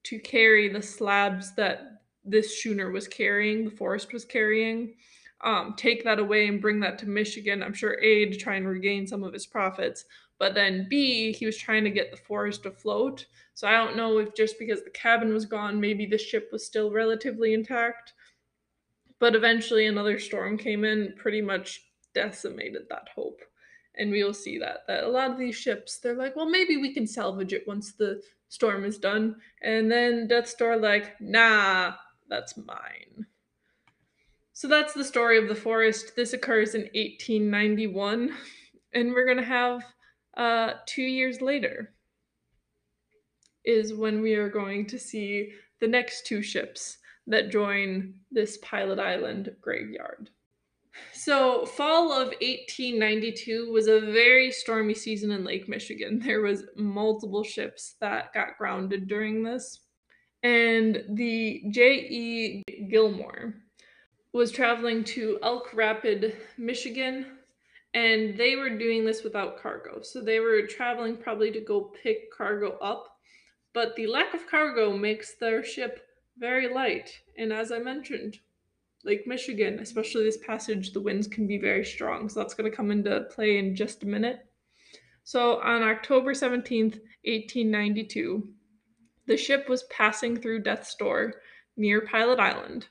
to 0.05 0.19
carry 0.19 0.69
the 0.69 0.83
slabs 0.83 1.55
that 1.55 2.03
this 2.25 2.59
schooner 2.61 2.91
was 2.91 3.09
carrying, 3.09 3.65
the 3.65 3.71
Forest 3.71 4.13
was 4.13 4.25
carrying, 4.25 4.95
um, 5.43 5.75
take 5.77 6.05
that 6.05 6.19
away 6.19 6.47
and 6.47 6.61
bring 6.61 6.81
that 6.81 6.99
to 6.99 7.09
Michigan. 7.09 7.63
I'm 7.63 7.75
sure 7.75 7.99
A, 8.01 8.27
to 8.27 8.37
try 8.37 8.57
and 8.57 8.67
regain 8.67 9.07
some 9.07 9.25
of 9.25 9.33
his 9.33 9.47
profits, 9.47 10.05
but 10.39 10.55
then 10.55 10.87
B, 10.89 11.33
he 11.33 11.47
was 11.47 11.57
trying 11.57 11.85
to 11.85 11.91
get 11.91 12.11
the 12.11 12.17
Forest 12.17 12.67
afloat. 12.67 13.27
So 13.55 13.69
I 13.69 13.73
don't 13.73 13.97
know 13.97 14.19
if 14.19 14.35
just 14.35 14.59
because 14.59 14.83
the 14.83 14.91
cabin 14.91 15.33
was 15.33 15.47
gone, 15.47 15.81
maybe 15.81 16.07
the 16.07 16.19
ship 16.19 16.49
was 16.53 16.67
still 16.67 16.91
relatively 16.91 17.55
intact. 17.55 18.13
But 19.23 19.37
eventually 19.37 19.87
another 19.87 20.19
storm 20.19 20.59
came 20.59 20.85
in, 20.85 21.15
pretty 21.17 21.41
much 21.41 21.85
decimated 22.13 22.89
that 22.91 23.07
hope. 23.15 23.41
And 23.95 24.11
we 24.11 24.25
will 24.25 24.35
see 24.35 24.59
that 24.59 24.79
that 24.89 25.05
a 25.05 25.09
lot 25.09 25.31
of 25.31 25.39
these 25.39 25.55
ships, 25.55 25.99
they're 25.99 26.17
like, 26.17 26.35
well, 26.35 26.51
maybe 26.51 26.77
we 26.77 26.93
can 26.93 27.07
salvage 27.07 27.53
it 27.53 27.63
once 27.69 27.93
the 27.93 28.21
storm 28.49 28.85
is 28.85 28.99
done. 28.99 29.37
And 29.63 29.89
then 29.89 30.27
Death's 30.27 30.55
Door 30.55 30.79
like, 30.79 31.21
nah, 31.21 31.93
that's 32.29 32.57
mine. 32.57 33.27
So 34.55 34.67
that's 34.67 34.93
the 34.93 35.05
story 35.05 35.39
of 35.39 35.47
the 35.47 35.55
forest. 35.55 36.17
This 36.17 36.33
occurs 36.33 36.75
in 36.75 36.81
1891, 36.81 38.35
and 38.93 39.13
we're 39.13 39.29
gonna 39.29 39.47
have 39.47 39.85
uh, 40.37 40.73
two 40.87 41.03
years 41.03 41.41
later 41.41 41.95
is 43.65 43.95
when 43.95 44.21
we 44.21 44.35
are 44.35 44.49
going 44.49 44.85
to 44.89 44.99
see 44.99 45.53
the 45.79 45.87
next 45.87 46.27
two 46.27 46.43
ships 46.43 46.99
that 47.27 47.51
join 47.51 48.15
this 48.31 48.59
Pilot 48.59 48.99
Island 48.99 49.55
graveyard. 49.61 50.31
So, 51.13 51.65
fall 51.65 52.13
of 52.13 52.29
1892 52.29 53.71
was 53.73 53.87
a 53.87 54.01
very 54.01 54.51
stormy 54.51 54.95
season 54.95 55.31
in 55.31 55.45
Lake 55.45 55.69
Michigan. 55.69 56.21
There 56.25 56.43
was 56.43 56.65
multiple 56.77 57.45
ships 57.45 57.95
that 58.01 58.33
got 58.35 58.59
grounded 58.59 59.09
during 59.09 59.43
this. 59.43 59.81
And 60.43 61.05
the 61.11 61.63
J.E. 61.71 62.63
Gilmore 62.91 63.55
was 64.33 64.51
traveling 64.51 65.05
to 65.05 65.39
Elk 65.43 65.73
Rapid, 65.73 66.37
Michigan, 66.59 67.27
and 67.95 68.37
they 68.37 68.57
were 68.57 68.71
doing 68.71 69.05
this 69.05 69.23
without 69.23 69.61
cargo. 69.63 70.01
So 70.03 70.21
they 70.21 70.41
were 70.41 70.67
traveling 70.67 71.17
probably 71.17 71.53
to 71.53 71.61
go 71.61 71.93
pick 72.03 72.33
cargo 72.37 72.79
up, 72.79 73.07
but 73.75 73.95
the 73.95 74.07
lack 74.07 74.35
of 74.35 74.47
cargo 74.47 74.97
makes 74.97 75.35
their 75.35 75.63
ship 75.63 76.01
very 76.39 76.73
light. 76.73 77.11
And 77.39 77.53
as 77.53 77.73
I 77.73 77.79
mentioned, 77.79 78.39
Lake 79.05 79.27
Michigan, 79.27 79.79
especially 79.81 80.25
this 80.25 80.39
passage, 80.47 80.93
the 80.93 81.01
winds 81.01 81.27
can 81.27 81.47
be 81.47 81.59
very 81.59 81.85
strong. 81.85 82.29
So 82.29 82.41
that's 82.41 82.55
going 82.55 82.71
to 82.71 82.77
come 82.77 82.91
into 82.91 83.27
play 83.31 83.59
in 83.59 83.75
just 83.75 84.03
a 84.03 84.07
minute. 84.07 84.47
So 85.25 85.61
on 85.61 85.83
October 85.83 86.33
17th, 86.33 86.99
1892, 87.25 88.49
the 89.27 89.37
ship 89.37 89.69
was 89.69 89.85
passing 89.85 90.37
through 90.37 90.63
Death's 90.63 90.95
Door 90.97 91.35
near 91.77 92.01
Pilot 92.03 92.41
Island, 92.41 92.89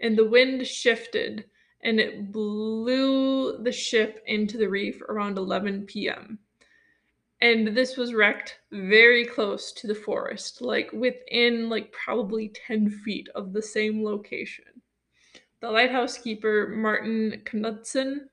and 0.00 0.16
the 0.16 0.28
wind 0.28 0.66
shifted 0.66 1.46
and 1.82 1.98
it 1.98 2.30
blew 2.30 3.58
the 3.62 3.72
ship 3.72 4.22
into 4.26 4.58
the 4.58 4.68
reef 4.68 5.00
around 5.08 5.38
11 5.38 5.86
p.m. 5.86 6.38
And 7.42 7.68
this 7.68 7.96
was 7.96 8.12
wrecked 8.12 8.58
very 8.70 9.24
close 9.24 9.72
to 9.72 9.86
the 9.86 9.94
forest, 9.94 10.60
like 10.60 10.92
within 10.92 11.70
like 11.70 11.92
probably 11.92 12.52
10 12.66 12.90
feet 12.90 13.28
of 13.34 13.52
the 13.52 13.62
same 13.62 14.04
location. 14.04 14.64
The 15.60 15.70
lighthouse 15.70 16.18
keeper, 16.18 16.68
Martin 16.68 17.42
Knudsen, 17.44 18.28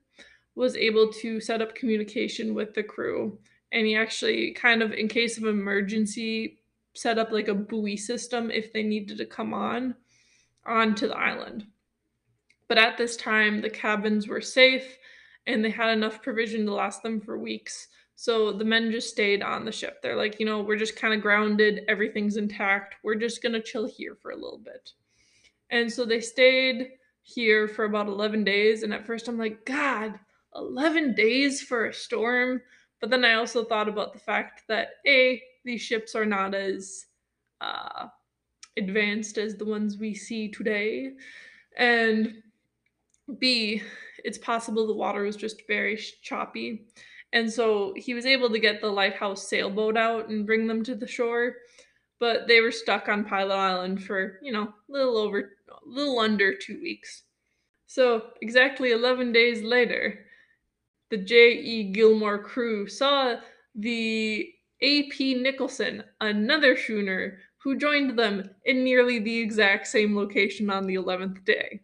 was 0.55 0.75
able 0.75 1.11
to 1.13 1.39
set 1.39 1.61
up 1.61 1.75
communication 1.75 2.53
with 2.53 2.73
the 2.73 2.83
crew. 2.83 3.37
And 3.71 3.85
he 3.85 3.95
actually, 3.95 4.53
kind 4.53 4.81
of 4.81 4.91
in 4.91 5.07
case 5.07 5.37
of 5.37 5.45
emergency, 5.45 6.59
set 6.93 7.17
up 7.17 7.31
like 7.31 7.47
a 7.47 7.53
buoy 7.53 7.95
system 7.95 8.49
if 8.49 8.73
they 8.73 8.83
needed 8.83 9.17
to 9.19 9.25
come 9.25 9.53
on 9.53 9.95
onto 10.65 11.07
the 11.07 11.17
island. 11.17 11.65
But 12.67 12.77
at 12.77 12.97
this 12.97 13.15
time, 13.15 13.61
the 13.61 13.69
cabins 13.69 14.27
were 14.27 14.41
safe 14.41 14.97
and 15.45 15.63
they 15.63 15.69
had 15.69 15.91
enough 15.91 16.21
provision 16.21 16.65
to 16.65 16.73
last 16.73 17.03
them 17.03 17.21
for 17.21 17.37
weeks. 17.37 17.87
So 18.19 18.51
the 18.51 18.65
men 18.65 18.91
just 18.91 19.11
stayed 19.11 19.43
on 19.43 19.63
the 19.63 19.71
ship. 19.71 20.01
They're 20.01 20.15
like, 20.15 20.39
you 20.39 20.45
know, 20.47 20.63
we're 20.63 20.75
just 20.75 20.95
kind 20.95 21.13
of 21.13 21.21
grounded, 21.21 21.81
everything's 21.87 22.37
intact. 22.37 22.95
We're 23.03 23.13
just 23.13 23.43
going 23.43 23.53
to 23.53 23.61
chill 23.61 23.85
here 23.85 24.15
for 24.15 24.31
a 24.31 24.35
little 24.35 24.57
bit. 24.57 24.89
And 25.69 25.91
so 25.91 26.03
they 26.03 26.19
stayed 26.19 26.93
here 27.21 27.67
for 27.67 27.85
about 27.85 28.07
11 28.07 28.43
days. 28.43 28.81
And 28.81 28.91
at 28.91 29.05
first, 29.05 29.27
I'm 29.27 29.37
like, 29.37 29.63
God, 29.67 30.15
11 30.55 31.13
days 31.13 31.61
for 31.61 31.85
a 31.85 31.93
storm. 31.93 32.59
But 32.99 33.11
then 33.11 33.23
I 33.23 33.35
also 33.35 33.63
thought 33.63 33.87
about 33.87 34.13
the 34.13 34.19
fact 34.19 34.63
that 34.67 34.95
A, 35.05 35.39
these 35.63 35.81
ships 35.81 36.15
are 36.15 36.25
not 36.25 36.55
as 36.55 37.05
uh, 37.61 38.07
advanced 38.77 39.37
as 39.37 39.55
the 39.55 39.65
ones 39.65 39.99
we 39.99 40.15
see 40.15 40.49
today. 40.49 41.11
And 41.77 42.41
B, 43.37 43.83
it's 44.25 44.39
possible 44.39 44.87
the 44.87 44.93
water 44.93 45.21
was 45.21 45.35
just 45.35 45.67
very 45.67 46.01
choppy. 46.23 46.87
And 47.33 47.51
so 47.51 47.93
he 47.95 48.13
was 48.13 48.25
able 48.25 48.49
to 48.49 48.59
get 48.59 48.81
the 48.81 48.91
lighthouse 48.91 49.47
sailboat 49.47 49.97
out 49.97 50.29
and 50.29 50.45
bring 50.45 50.67
them 50.67 50.83
to 50.83 50.95
the 50.95 51.07
shore, 51.07 51.55
but 52.19 52.47
they 52.47 52.61
were 52.61 52.71
stuck 52.71 53.09
on 53.09 53.25
Pilot 53.25 53.55
Island 53.55 54.03
for, 54.03 54.39
you 54.41 54.51
know, 54.51 54.63
a 54.63 54.91
little 54.91 55.17
over, 55.17 55.39
a 55.69 55.75
little 55.85 56.19
under 56.19 56.53
two 56.55 56.79
weeks. 56.81 57.23
So, 57.85 58.31
exactly 58.41 58.91
11 58.91 59.31
days 59.31 59.61
later, 59.61 60.25
the 61.09 61.17
J.E. 61.17 61.91
Gilmore 61.91 62.43
crew 62.43 62.87
saw 62.87 63.35
the 63.75 64.49
A.P. 64.81 65.35
Nichols, 65.35 65.81
another 66.19 66.75
schooner, 66.75 67.39
who 67.57 67.77
joined 67.77 68.17
them 68.17 68.49
in 68.65 68.83
nearly 68.83 69.19
the 69.19 69.39
exact 69.39 69.87
same 69.87 70.15
location 70.15 70.69
on 70.69 70.85
the 70.85 70.95
11th 70.95 71.43
day 71.45 71.81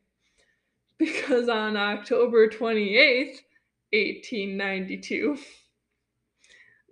because 0.98 1.50
on 1.50 1.76
October 1.76 2.48
28th, 2.48 3.40
1892, 3.94 5.38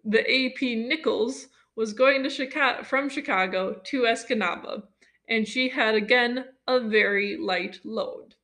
the 0.03 0.21
AP 0.21 0.61
Nichols 0.61 1.47
was 1.75 1.93
going 1.93 2.23
to 2.23 2.29
Chicago 2.29 2.83
from 2.83 3.09
Chicago 3.09 3.81
to 3.85 4.03
Escanaba, 4.03 4.83
and 5.27 5.47
she 5.47 5.69
had 5.69 5.95
again 5.95 6.45
a 6.67 6.79
very 6.79 7.37
light 7.37 7.79
load. 7.83 8.35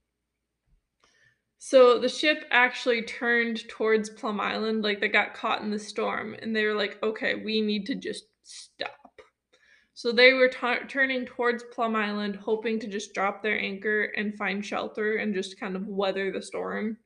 So 1.60 2.00
the 2.00 2.10
ship 2.10 2.46
actually 2.52 3.02
turned 3.02 3.68
towards 3.68 4.10
Plum 4.10 4.40
Island, 4.40 4.84
like 4.84 5.02
they 5.02 5.08
got 5.08 5.34
caught 5.34 5.62
in 5.62 5.72
the 5.72 5.80
storm, 5.80 6.36
and 6.42 6.56
they 6.56 6.66
were 6.66 6.76
like, 6.76 6.98
okay, 7.04 7.36
we 7.36 7.62
need 7.62 7.86
to 7.88 7.96
just 7.96 8.26
stop. 8.44 9.22
So 9.94 10.12
they 10.12 10.34
were 10.34 10.48
t- 10.48 10.88
turning 10.88 11.26
towards 11.26 11.64
Plum 11.64 11.96
Island, 11.96 12.36
hoping 12.36 12.80
to 12.80 12.88
just 12.88 13.14
drop 13.14 13.42
their 13.42 13.60
anchor 13.60 14.04
and 14.16 14.38
find 14.38 14.64
shelter 14.64 15.16
and 15.16 15.34
just 15.34 15.60
kind 15.60 15.76
of 15.76 15.88
weather 15.88 16.32
the 16.32 16.42
storm. 16.42 16.98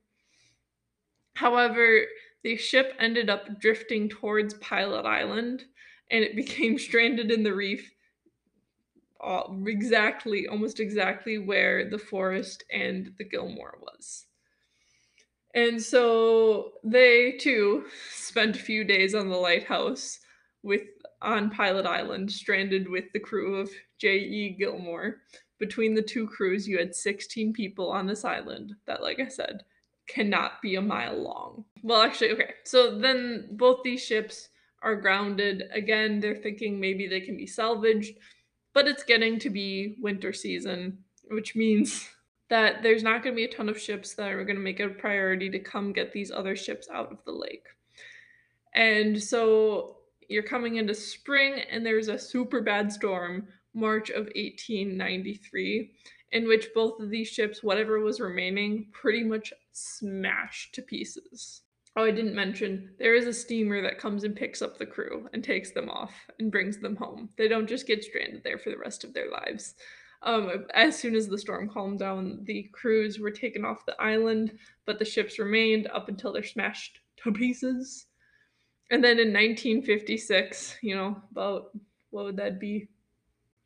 However, 1.34 2.02
the 2.42 2.56
ship 2.56 2.94
ended 2.98 3.30
up 3.30 3.60
drifting 3.60 4.08
towards 4.08 4.54
Pilot 4.54 5.06
Island 5.06 5.64
and 6.10 6.24
it 6.24 6.36
became 6.36 6.78
stranded 6.78 7.30
in 7.30 7.42
the 7.42 7.54
reef 7.54 7.92
exactly, 9.66 10.46
almost 10.48 10.80
exactly 10.80 11.38
where 11.38 11.88
the 11.88 11.98
forest 11.98 12.64
and 12.72 13.12
the 13.18 13.24
Gilmore 13.24 13.78
was. 13.80 14.26
And 15.54 15.80
so 15.80 16.72
they 16.82 17.32
too 17.32 17.84
spent 18.10 18.56
a 18.56 18.60
few 18.60 18.84
days 18.84 19.14
on 19.14 19.28
the 19.28 19.36
lighthouse 19.36 20.18
with 20.62 20.82
on 21.20 21.50
Pilot 21.50 21.86
Island, 21.86 22.32
stranded 22.32 22.88
with 22.88 23.04
the 23.12 23.20
crew 23.20 23.56
of 23.56 23.70
J.E. 23.98 24.56
Gilmore. 24.58 25.18
Between 25.58 25.94
the 25.94 26.02
two 26.02 26.26
crews, 26.26 26.66
you 26.66 26.78
had 26.78 26.94
16 26.94 27.52
people 27.52 27.88
on 27.90 28.06
this 28.06 28.24
island 28.24 28.74
that, 28.86 29.02
like 29.02 29.20
I 29.20 29.28
said, 29.28 29.62
cannot 30.08 30.60
be 30.62 30.74
a 30.74 30.82
mile 30.82 31.16
long. 31.16 31.64
Well, 31.82 32.02
actually, 32.02 32.30
okay. 32.32 32.54
So 32.64 32.98
then 32.98 33.48
both 33.52 33.82
these 33.82 34.02
ships 34.02 34.48
are 34.82 34.96
grounded. 34.96 35.64
Again, 35.72 36.20
they're 36.20 36.36
thinking 36.36 36.80
maybe 36.80 37.06
they 37.06 37.20
can 37.20 37.36
be 37.36 37.46
salvaged, 37.46 38.16
but 38.74 38.88
it's 38.88 39.04
getting 39.04 39.38
to 39.40 39.50
be 39.50 39.96
winter 40.00 40.32
season, 40.32 40.98
which 41.30 41.54
means 41.54 42.08
that 42.50 42.82
there's 42.82 43.02
not 43.02 43.22
going 43.22 43.34
to 43.34 43.36
be 43.36 43.44
a 43.44 43.52
ton 43.52 43.68
of 43.68 43.80
ships 43.80 44.14
that 44.14 44.32
are 44.32 44.44
going 44.44 44.56
to 44.56 44.62
make 44.62 44.80
it 44.80 44.90
a 44.90 44.94
priority 44.94 45.48
to 45.50 45.58
come 45.58 45.92
get 45.92 46.12
these 46.12 46.30
other 46.30 46.56
ships 46.56 46.88
out 46.92 47.10
of 47.10 47.18
the 47.24 47.32
lake. 47.32 47.64
And 48.74 49.22
so 49.22 49.98
you're 50.28 50.42
coming 50.42 50.76
into 50.76 50.94
spring 50.94 51.62
and 51.70 51.84
there's 51.84 52.08
a 52.08 52.18
super 52.18 52.60
bad 52.60 52.92
storm 52.92 53.48
march 53.74 54.10
of 54.10 54.24
1893 54.34 55.92
in 56.32 56.48
which 56.48 56.68
both 56.74 56.98
of 57.00 57.10
these 57.10 57.28
ships, 57.28 57.62
whatever 57.62 58.00
was 58.00 58.20
remaining, 58.20 58.86
pretty 58.92 59.22
much 59.22 59.52
smashed 59.72 60.74
to 60.74 60.82
pieces. 60.82 61.62
Oh, 61.94 62.04
I 62.04 62.10
didn't 62.10 62.34
mention 62.34 62.90
there 62.98 63.14
is 63.14 63.26
a 63.26 63.34
steamer 63.34 63.82
that 63.82 63.98
comes 63.98 64.24
and 64.24 64.34
picks 64.34 64.62
up 64.62 64.78
the 64.78 64.86
crew 64.86 65.28
and 65.34 65.44
takes 65.44 65.72
them 65.72 65.90
off 65.90 66.14
and 66.38 66.50
brings 66.50 66.78
them 66.78 66.96
home. 66.96 67.28
They 67.36 67.48
don't 67.48 67.68
just 67.68 67.86
get 67.86 68.02
stranded 68.02 68.42
there 68.42 68.58
for 68.58 68.70
the 68.70 68.78
rest 68.78 69.04
of 69.04 69.12
their 69.12 69.30
lives. 69.30 69.74
Um, 70.22 70.66
as 70.72 70.98
soon 70.98 71.14
as 71.14 71.28
the 71.28 71.36
storm 71.36 71.68
calmed 71.68 71.98
down, 71.98 72.40
the 72.44 72.70
crews 72.72 73.18
were 73.18 73.30
taken 73.30 73.64
off 73.64 73.84
the 73.84 74.00
island, 74.00 74.56
but 74.86 74.98
the 74.98 75.04
ships 75.04 75.38
remained 75.38 75.88
up 75.88 76.08
until 76.08 76.32
they're 76.32 76.44
smashed 76.44 77.00
to 77.24 77.32
pieces. 77.32 78.06
And 78.90 79.02
then 79.02 79.18
in 79.18 79.28
1956, 79.28 80.76
you 80.80 80.94
know, 80.94 81.20
about 81.30 81.72
what 82.10 82.24
would 82.24 82.36
that 82.36 82.60
be? 82.60 82.88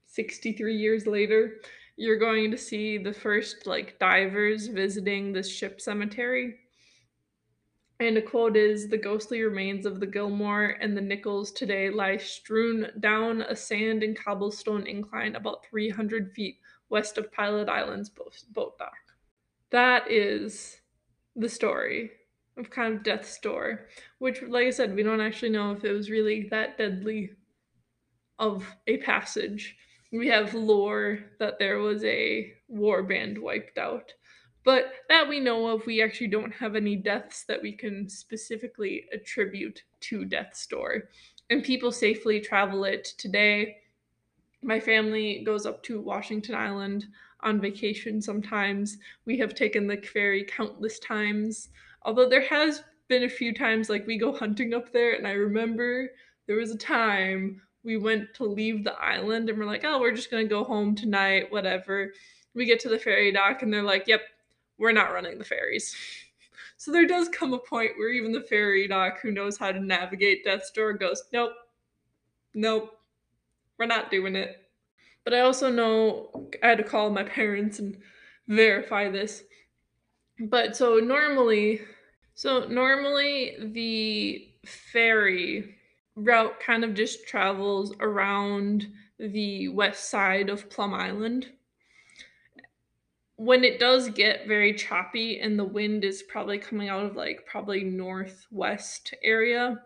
63 0.07 0.75
years 0.75 1.07
later, 1.07 1.61
you're 1.97 2.19
going 2.19 2.51
to 2.51 2.59
see 2.59 2.99
the 2.99 3.13
first 3.13 3.67
like 3.67 3.99
divers 3.99 4.67
visiting 4.69 5.33
this 5.33 5.51
ship 5.51 5.81
cemetery 5.81 6.57
and 7.99 8.19
a 8.19 8.23
quote 8.23 8.57
is 8.57 8.89
The 8.89 8.99
ghostly 8.99 9.43
remains 9.43 9.87
of 9.87 10.01
the 10.01 10.07
Gilmore 10.07 10.77
and 10.81 10.97
the 10.97 11.01
Nichols 11.01 11.51
today 11.51 11.89
lie 11.89 12.19
strewn 12.19 12.89
down 13.01 13.43
a 13.43 13.57
sand 13.57 14.03
and 14.03 14.17
cobblestone 14.17 14.87
incline 14.87 15.35
about 15.35 15.65
300 15.71 16.33
feet 16.33 16.59
west 16.91 17.17
of 17.17 17.33
Pilot 17.33 17.69
Island's 17.69 18.11
boat 18.11 18.79
dock. 18.79 18.93
That 19.71 20.11
is 20.11 20.81
the 21.35 21.49
story 21.49 22.11
of 22.59 22.71
kind 22.71 22.95
of 22.95 23.03
Death's 23.03 23.39
Door, 23.39 23.89
which, 24.19 24.43
like 24.43 24.67
I 24.67 24.71
said, 24.71 24.95
we 24.95 25.03
don't 25.03 25.21
actually 25.21 25.51
know 25.51 25.73
if 25.73 25.85
it 25.85 25.93
was 25.93 26.11
really 26.11 26.49
that 26.51 26.77
deadly 26.77 27.31
of 28.39 28.67
a 28.87 28.99
passage. 28.99 29.77
We 30.17 30.29
have 30.29 30.55
lore 30.55 31.19
that 31.39 31.59
there 31.59 31.79
was 31.79 32.03
a 32.05 32.53
war 32.69 33.03
band 33.03 33.37
wiped 33.37 33.77
out. 33.77 34.15
But 34.65 34.87
that 35.09 35.29
we 35.29 35.41
know 35.41 35.69
of, 35.69 35.87
we 35.87 36.03
actually 36.03 36.29
don't 36.29 36.55
have 36.55 36.75
any 36.75 36.97
deaths 36.97 37.45
that 37.45 37.63
we 37.63 37.73
can 37.73 38.09
specifically 38.09 39.05
attribute 39.13 39.83
to 40.01 40.25
Death's 40.25 40.67
Door. 40.67 41.05
And 41.51 41.63
people 41.63 41.93
safely 41.93 42.41
travel 42.41 42.85
it 42.85 43.05
today. 43.19 43.77
My 44.63 44.81
family 44.81 45.43
goes 45.45 45.67
up 45.67 45.83
to 45.85 46.01
Washington 46.01 46.55
Island 46.55 47.05
on 47.43 47.61
vacation 47.61 48.21
sometimes. 48.21 48.99
We 49.25 49.39
have 49.39 49.55
taken 49.55 49.87
the 49.87 49.99
ferry 49.99 50.45
countless 50.45 50.99
times. 50.99 51.69
Although 52.03 52.29
there 52.29 52.49
has 52.49 52.83
been 53.09 53.25
a 53.25 53.29
few 53.29 53.55
times 53.55 53.89
like 53.89 54.07
we 54.07 54.19
go 54.19 54.33
hunting 54.33 54.75
up 54.75 54.93
there 54.93 55.13
and 55.13 55.27
I 55.27 55.33
remember 55.33 56.11
there 56.47 56.57
was 56.57 56.73
a 56.73 56.79
time 56.79 57.63
we 57.87 57.97
went 57.97 58.35
to 58.35 58.45
leave 58.45 58.85
the 58.85 58.95
island 58.95 59.49
and 59.49 59.59
we're 59.59 59.65
like, 59.65 59.85
"Oh, 59.85 60.01
we're 60.01 60.13
just 60.13 60.31
going 60.31 60.45
to 60.45 60.55
go 60.55 60.65
home 60.65 60.95
tonight, 60.95 61.51
whatever." 61.51 62.13
We 62.55 62.67
get 62.67 62.81
to 62.81 62.89
the 62.89 62.99
ferry 62.99 63.33
dock 63.33 63.63
and 63.63 63.73
they're 63.73 63.83
like, 63.83 64.07
"Yep, 64.07 64.23
we're 64.79 64.93
not 64.93 65.13
running 65.13 65.39
the 65.39 65.45
ferries. 65.45 65.95
So 66.79 66.93
there 66.93 67.07
does 67.07 67.31
come 67.31 67.55
a 67.55 67.59
point 67.59 67.93
where 67.97 68.11
even 68.11 68.33
the 68.33 68.43
ferry 68.43 68.87
dock 68.87 69.21
who 69.21 69.31
knows 69.31 69.57
how 69.57 69.73
to 69.73 69.81
navigate 69.81 70.45
Death's 70.45 70.71
Door 70.71 70.99
goes, 70.99 71.23
nope, 71.33 71.55
nope, 72.53 72.91
we're 73.79 73.87
not 73.87 74.11
doing 74.11 74.37
it. 74.37 74.69
But 75.25 75.33
I 75.33 75.41
also 75.41 75.71
know 75.71 76.49
I 76.63 76.69
had 76.69 76.79
to 76.79 76.85
call 76.85 77.09
my 77.09 77.23
parents 77.23 77.79
and 77.79 77.97
verify 78.47 79.09
this. 79.09 79.43
But 80.39 80.77
so 80.77 80.99
normally, 80.99 81.81
so 82.35 82.67
normally 82.67 83.57
the 83.59 84.47
ferry 84.67 85.76
route 86.17 86.59
kind 86.59 86.83
of 86.83 86.95
just 86.95 87.27
travels 87.27 87.95
around 88.01 88.87
the 89.19 89.69
west 89.69 90.11
side 90.11 90.49
of 90.49 90.69
Plum 90.71 90.93
Island. 90.95 91.47
When 93.37 93.65
it 93.65 93.79
does 93.79 94.09
get 94.09 94.49
very 94.49 94.73
choppy 94.73 95.41
and 95.41 95.59
the 95.59 95.65
wind 95.65 96.05
is 96.05 96.23
probably 96.23 96.59
coming 96.59 96.89
out 96.89 97.05
of 97.05 97.17
like 97.17 97.47
probably 97.47 97.85
northwest 97.85 99.15
area 99.23 99.79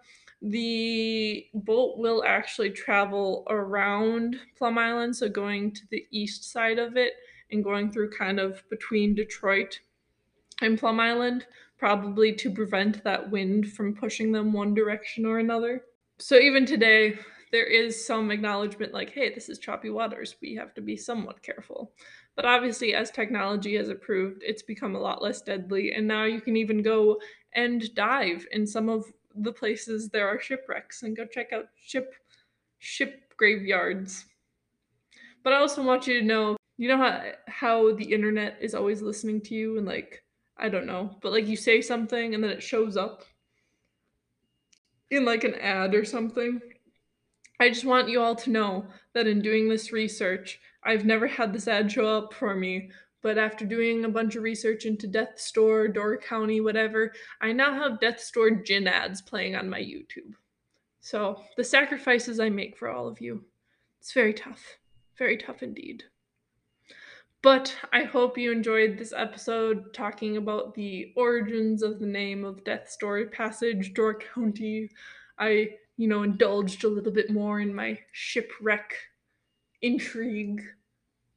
the 0.42 1.46
boat 1.52 1.98
will 1.98 2.24
actually 2.24 2.70
travel 2.70 3.46
around 3.50 4.36
plum 4.56 4.78
island 4.78 5.14
so 5.14 5.28
going 5.28 5.70
to 5.70 5.82
the 5.90 6.06
east 6.10 6.50
side 6.50 6.78
of 6.78 6.96
it 6.96 7.12
and 7.50 7.62
going 7.62 7.92
through 7.92 8.10
kind 8.10 8.40
of 8.40 8.62
between 8.70 9.14
detroit 9.14 9.80
and 10.62 10.78
plum 10.78 10.98
island 10.98 11.44
probably 11.78 12.32
to 12.32 12.50
prevent 12.50 13.04
that 13.04 13.30
wind 13.30 13.70
from 13.72 13.94
pushing 13.94 14.32
them 14.32 14.52
one 14.52 14.72
direction 14.72 15.26
or 15.26 15.38
another 15.38 15.82
so 16.20 16.37
even 16.37 16.64
today 16.64 17.18
there 17.52 17.66
is 17.66 18.06
some 18.06 18.30
acknowledgement 18.30 18.92
like 18.92 19.11
hey 19.11 19.33
this 19.35 19.48
is 19.48 19.59
choppy 19.59 19.90
waters 19.90 20.37
we 20.40 20.54
have 20.54 20.72
to 20.74 20.80
be 20.80 20.96
somewhat 20.96 21.42
careful 21.42 21.92
but 22.40 22.44
obviously, 22.44 22.94
as 22.94 23.11
technology 23.11 23.76
has 23.76 23.90
improved, 23.90 24.42
it's 24.42 24.62
become 24.62 24.94
a 24.94 24.98
lot 24.98 25.22
less 25.22 25.42
deadly. 25.42 25.92
And 25.92 26.06
now 26.06 26.24
you 26.24 26.40
can 26.40 26.56
even 26.56 26.83
go 26.83 27.20
and 27.54 27.94
dive 27.94 28.46
in 28.52 28.66
some 28.66 28.88
of 28.88 29.04
the 29.35 29.52
places 29.52 30.09
there 30.09 30.26
are 30.26 30.40
shipwrecks 30.40 31.02
and 31.02 31.14
go 31.14 31.26
check 31.26 31.52
out 31.52 31.66
ship 31.76 32.14
ship 32.78 33.35
graveyards. 33.37 34.24
But 35.42 35.52
I 35.52 35.59
also 35.59 35.83
want 35.83 36.06
you 36.06 36.20
to 36.20 36.26
know, 36.26 36.56
you 36.78 36.88
know 36.88 36.96
how 36.96 37.33
how 37.46 37.94
the 37.94 38.11
internet 38.11 38.56
is 38.59 38.74
always 38.74 39.02
listening 39.02 39.42
to 39.42 39.54
you 39.54 39.76
and 39.76 39.87
like 39.87 40.24
I 40.56 40.70
don't 40.70 40.87
know, 40.87 41.18
but 41.20 41.33
like 41.33 41.46
you 41.46 41.56
say 41.56 41.83
something 41.83 42.35
and 42.35 42.42
then 42.42 42.50
it 42.50 42.62
shows 42.62 42.96
up 42.96 43.24
in 45.10 45.24
like 45.24 45.44
an 45.44 45.54
ad 45.56 45.94
or 45.94 46.04
something. 46.04 46.60
I 47.60 47.68
just 47.68 47.84
want 47.84 48.08
you 48.08 48.20
all 48.20 48.36
to 48.36 48.50
know 48.50 48.86
that 49.12 49.26
in 49.26 49.42
doing 49.42 49.68
this 49.68 49.92
research, 49.92 50.60
I've 50.82 51.04
never 51.04 51.26
had 51.26 51.52
this 51.52 51.68
ad 51.68 51.92
show 51.92 52.06
up 52.06 52.32
for 52.32 52.54
me, 52.54 52.90
but 53.22 53.36
after 53.36 53.66
doing 53.66 54.04
a 54.04 54.08
bunch 54.08 54.36
of 54.36 54.42
research 54.42 54.86
into 54.86 55.06
Death 55.06 55.38
Store, 55.38 55.88
Door 55.88 56.18
County, 56.18 56.60
whatever, 56.60 57.12
I 57.40 57.52
now 57.52 57.74
have 57.74 58.00
Death's 58.00 58.30
Door 58.30 58.62
gin 58.62 58.86
ads 58.86 59.20
playing 59.20 59.56
on 59.56 59.68
my 59.68 59.80
YouTube. 59.80 60.34
So, 61.02 61.42
the 61.56 61.64
sacrifices 61.64 62.40
I 62.40 62.48
make 62.48 62.78
for 62.78 62.88
all 62.88 63.08
of 63.08 63.20
you, 63.20 63.44
it's 64.00 64.12
very 64.12 64.32
tough. 64.32 64.78
Very 65.18 65.36
tough 65.36 65.62
indeed. 65.62 66.04
But 67.42 67.74
I 67.92 68.03
hope 68.03 68.37
you 68.37 68.53
enjoyed 68.53 68.98
this 68.98 69.14
episode 69.16 69.94
talking 69.94 70.37
about 70.37 70.74
the 70.74 71.12
origins 71.16 71.83
of 71.83 71.98
the 71.98 72.07
name 72.07 72.44
of 72.44 72.64
Death's 72.64 72.96
Door 72.98 73.26
Passage, 73.26 73.94
Door 73.94 74.20
County. 74.35 74.90
I, 75.38 75.70
you 75.96 76.07
know, 76.07 76.22
indulged 76.22 76.85
a 76.85 76.88
little 76.88 77.12
bit 77.12 77.31
more 77.31 77.61
in 77.61 77.74
my 77.74 77.98
shipwreck 78.12 78.94
intrigue. 79.81 80.61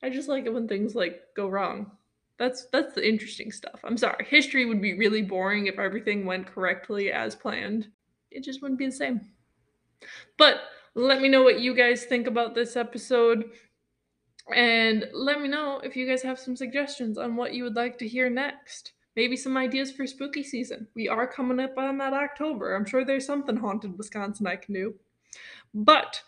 I 0.01 0.09
just 0.09 0.27
like 0.27 0.45
it 0.45 0.53
when 0.53 0.67
things 0.67 0.93
like 0.93 1.21
go 1.37 1.47
wrong. 1.47 1.91
That's 2.37 2.65
that's 2.65 2.95
the 2.95 3.07
interesting 3.07 3.53
stuff. 3.53 3.79
I'm 3.85 3.97
sorry. 3.97 4.25
History 4.25 4.65
would 4.65 4.81
be 4.81 4.97
really 4.97 5.21
boring 5.21 5.67
if 5.67 5.79
everything 5.79 6.25
went 6.25 6.47
correctly 6.47 7.13
as 7.13 7.35
planned. 7.35 7.87
It 8.29 8.43
just 8.43 8.61
wouldn't 8.61 8.79
be 8.79 8.87
the 8.87 8.91
same. 8.91 9.21
But 10.37 10.63
let 10.95 11.21
me 11.21 11.29
know 11.29 11.43
what 11.43 11.61
you 11.61 11.73
guys 11.73 12.03
think 12.03 12.27
about 12.27 12.55
this 12.55 12.75
episode. 12.75 13.45
And 14.53 15.07
let 15.13 15.41
me 15.41 15.47
know 15.47 15.79
if 15.83 15.95
you 15.95 16.07
guys 16.07 16.21
have 16.23 16.39
some 16.39 16.55
suggestions 16.55 17.17
on 17.17 17.35
what 17.35 17.53
you 17.53 17.63
would 17.63 17.75
like 17.75 17.97
to 17.99 18.07
hear 18.07 18.29
next. 18.29 18.93
Maybe 19.15 19.37
some 19.37 19.55
ideas 19.57 19.91
for 19.91 20.07
spooky 20.07 20.43
season. 20.43 20.87
We 20.95 21.07
are 21.07 21.27
coming 21.27 21.59
up 21.59 21.77
on 21.77 21.97
that 21.99 22.13
October. 22.13 22.75
I'm 22.75 22.85
sure 22.85 23.05
there's 23.05 23.25
something 23.25 23.57
haunted 23.57 23.97
Wisconsin 23.97 24.47
I 24.47 24.55
can 24.55 24.73
do. 24.73 24.95
But 25.73 26.21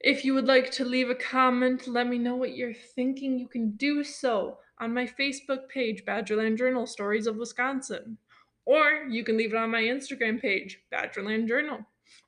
if 0.00 0.24
you 0.24 0.34
would 0.34 0.46
like 0.46 0.70
to 0.72 0.84
leave 0.84 1.10
a 1.10 1.14
comment, 1.14 1.88
let 1.88 2.06
me 2.06 2.18
know 2.18 2.36
what 2.36 2.56
you're 2.56 2.74
thinking. 2.74 3.38
You 3.38 3.48
can 3.48 3.72
do 3.72 4.04
so 4.04 4.58
on 4.78 4.94
my 4.94 5.06
Facebook 5.06 5.68
page, 5.68 6.04
Badgerland 6.04 6.58
Journal 6.58 6.86
Stories 6.86 7.26
of 7.26 7.36
Wisconsin. 7.36 8.18
Or 8.64 9.06
you 9.08 9.24
can 9.24 9.36
leave 9.36 9.52
it 9.52 9.58
on 9.58 9.70
my 9.70 9.82
Instagram 9.82 10.40
page, 10.40 10.80
Badgerland 10.92 11.48
Journal. 11.48 11.80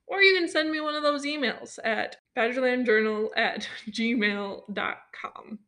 Or 0.06 0.20
you 0.20 0.38
can 0.38 0.48
send 0.48 0.70
me 0.70 0.80
one 0.80 0.94
of 0.94 1.02
those 1.02 1.24
emails 1.24 1.78
at 1.84 2.16
badgerlandjournal 2.36 3.30
at 3.36 3.68
gmail.com. 3.88 5.58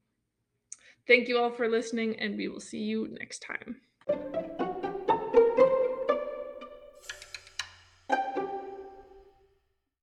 Thank 1.06 1.28
you 1.28 1.38
all 1.38 1.50
for 1.50 1.68
listening, 1.68 2.18
and 2.20 2.36
we 2.36 2.48
will 2.48 2.60
see 2.60 2.82
you 2.82 3.08
next 3.18 3.42
time. 3.42 4.66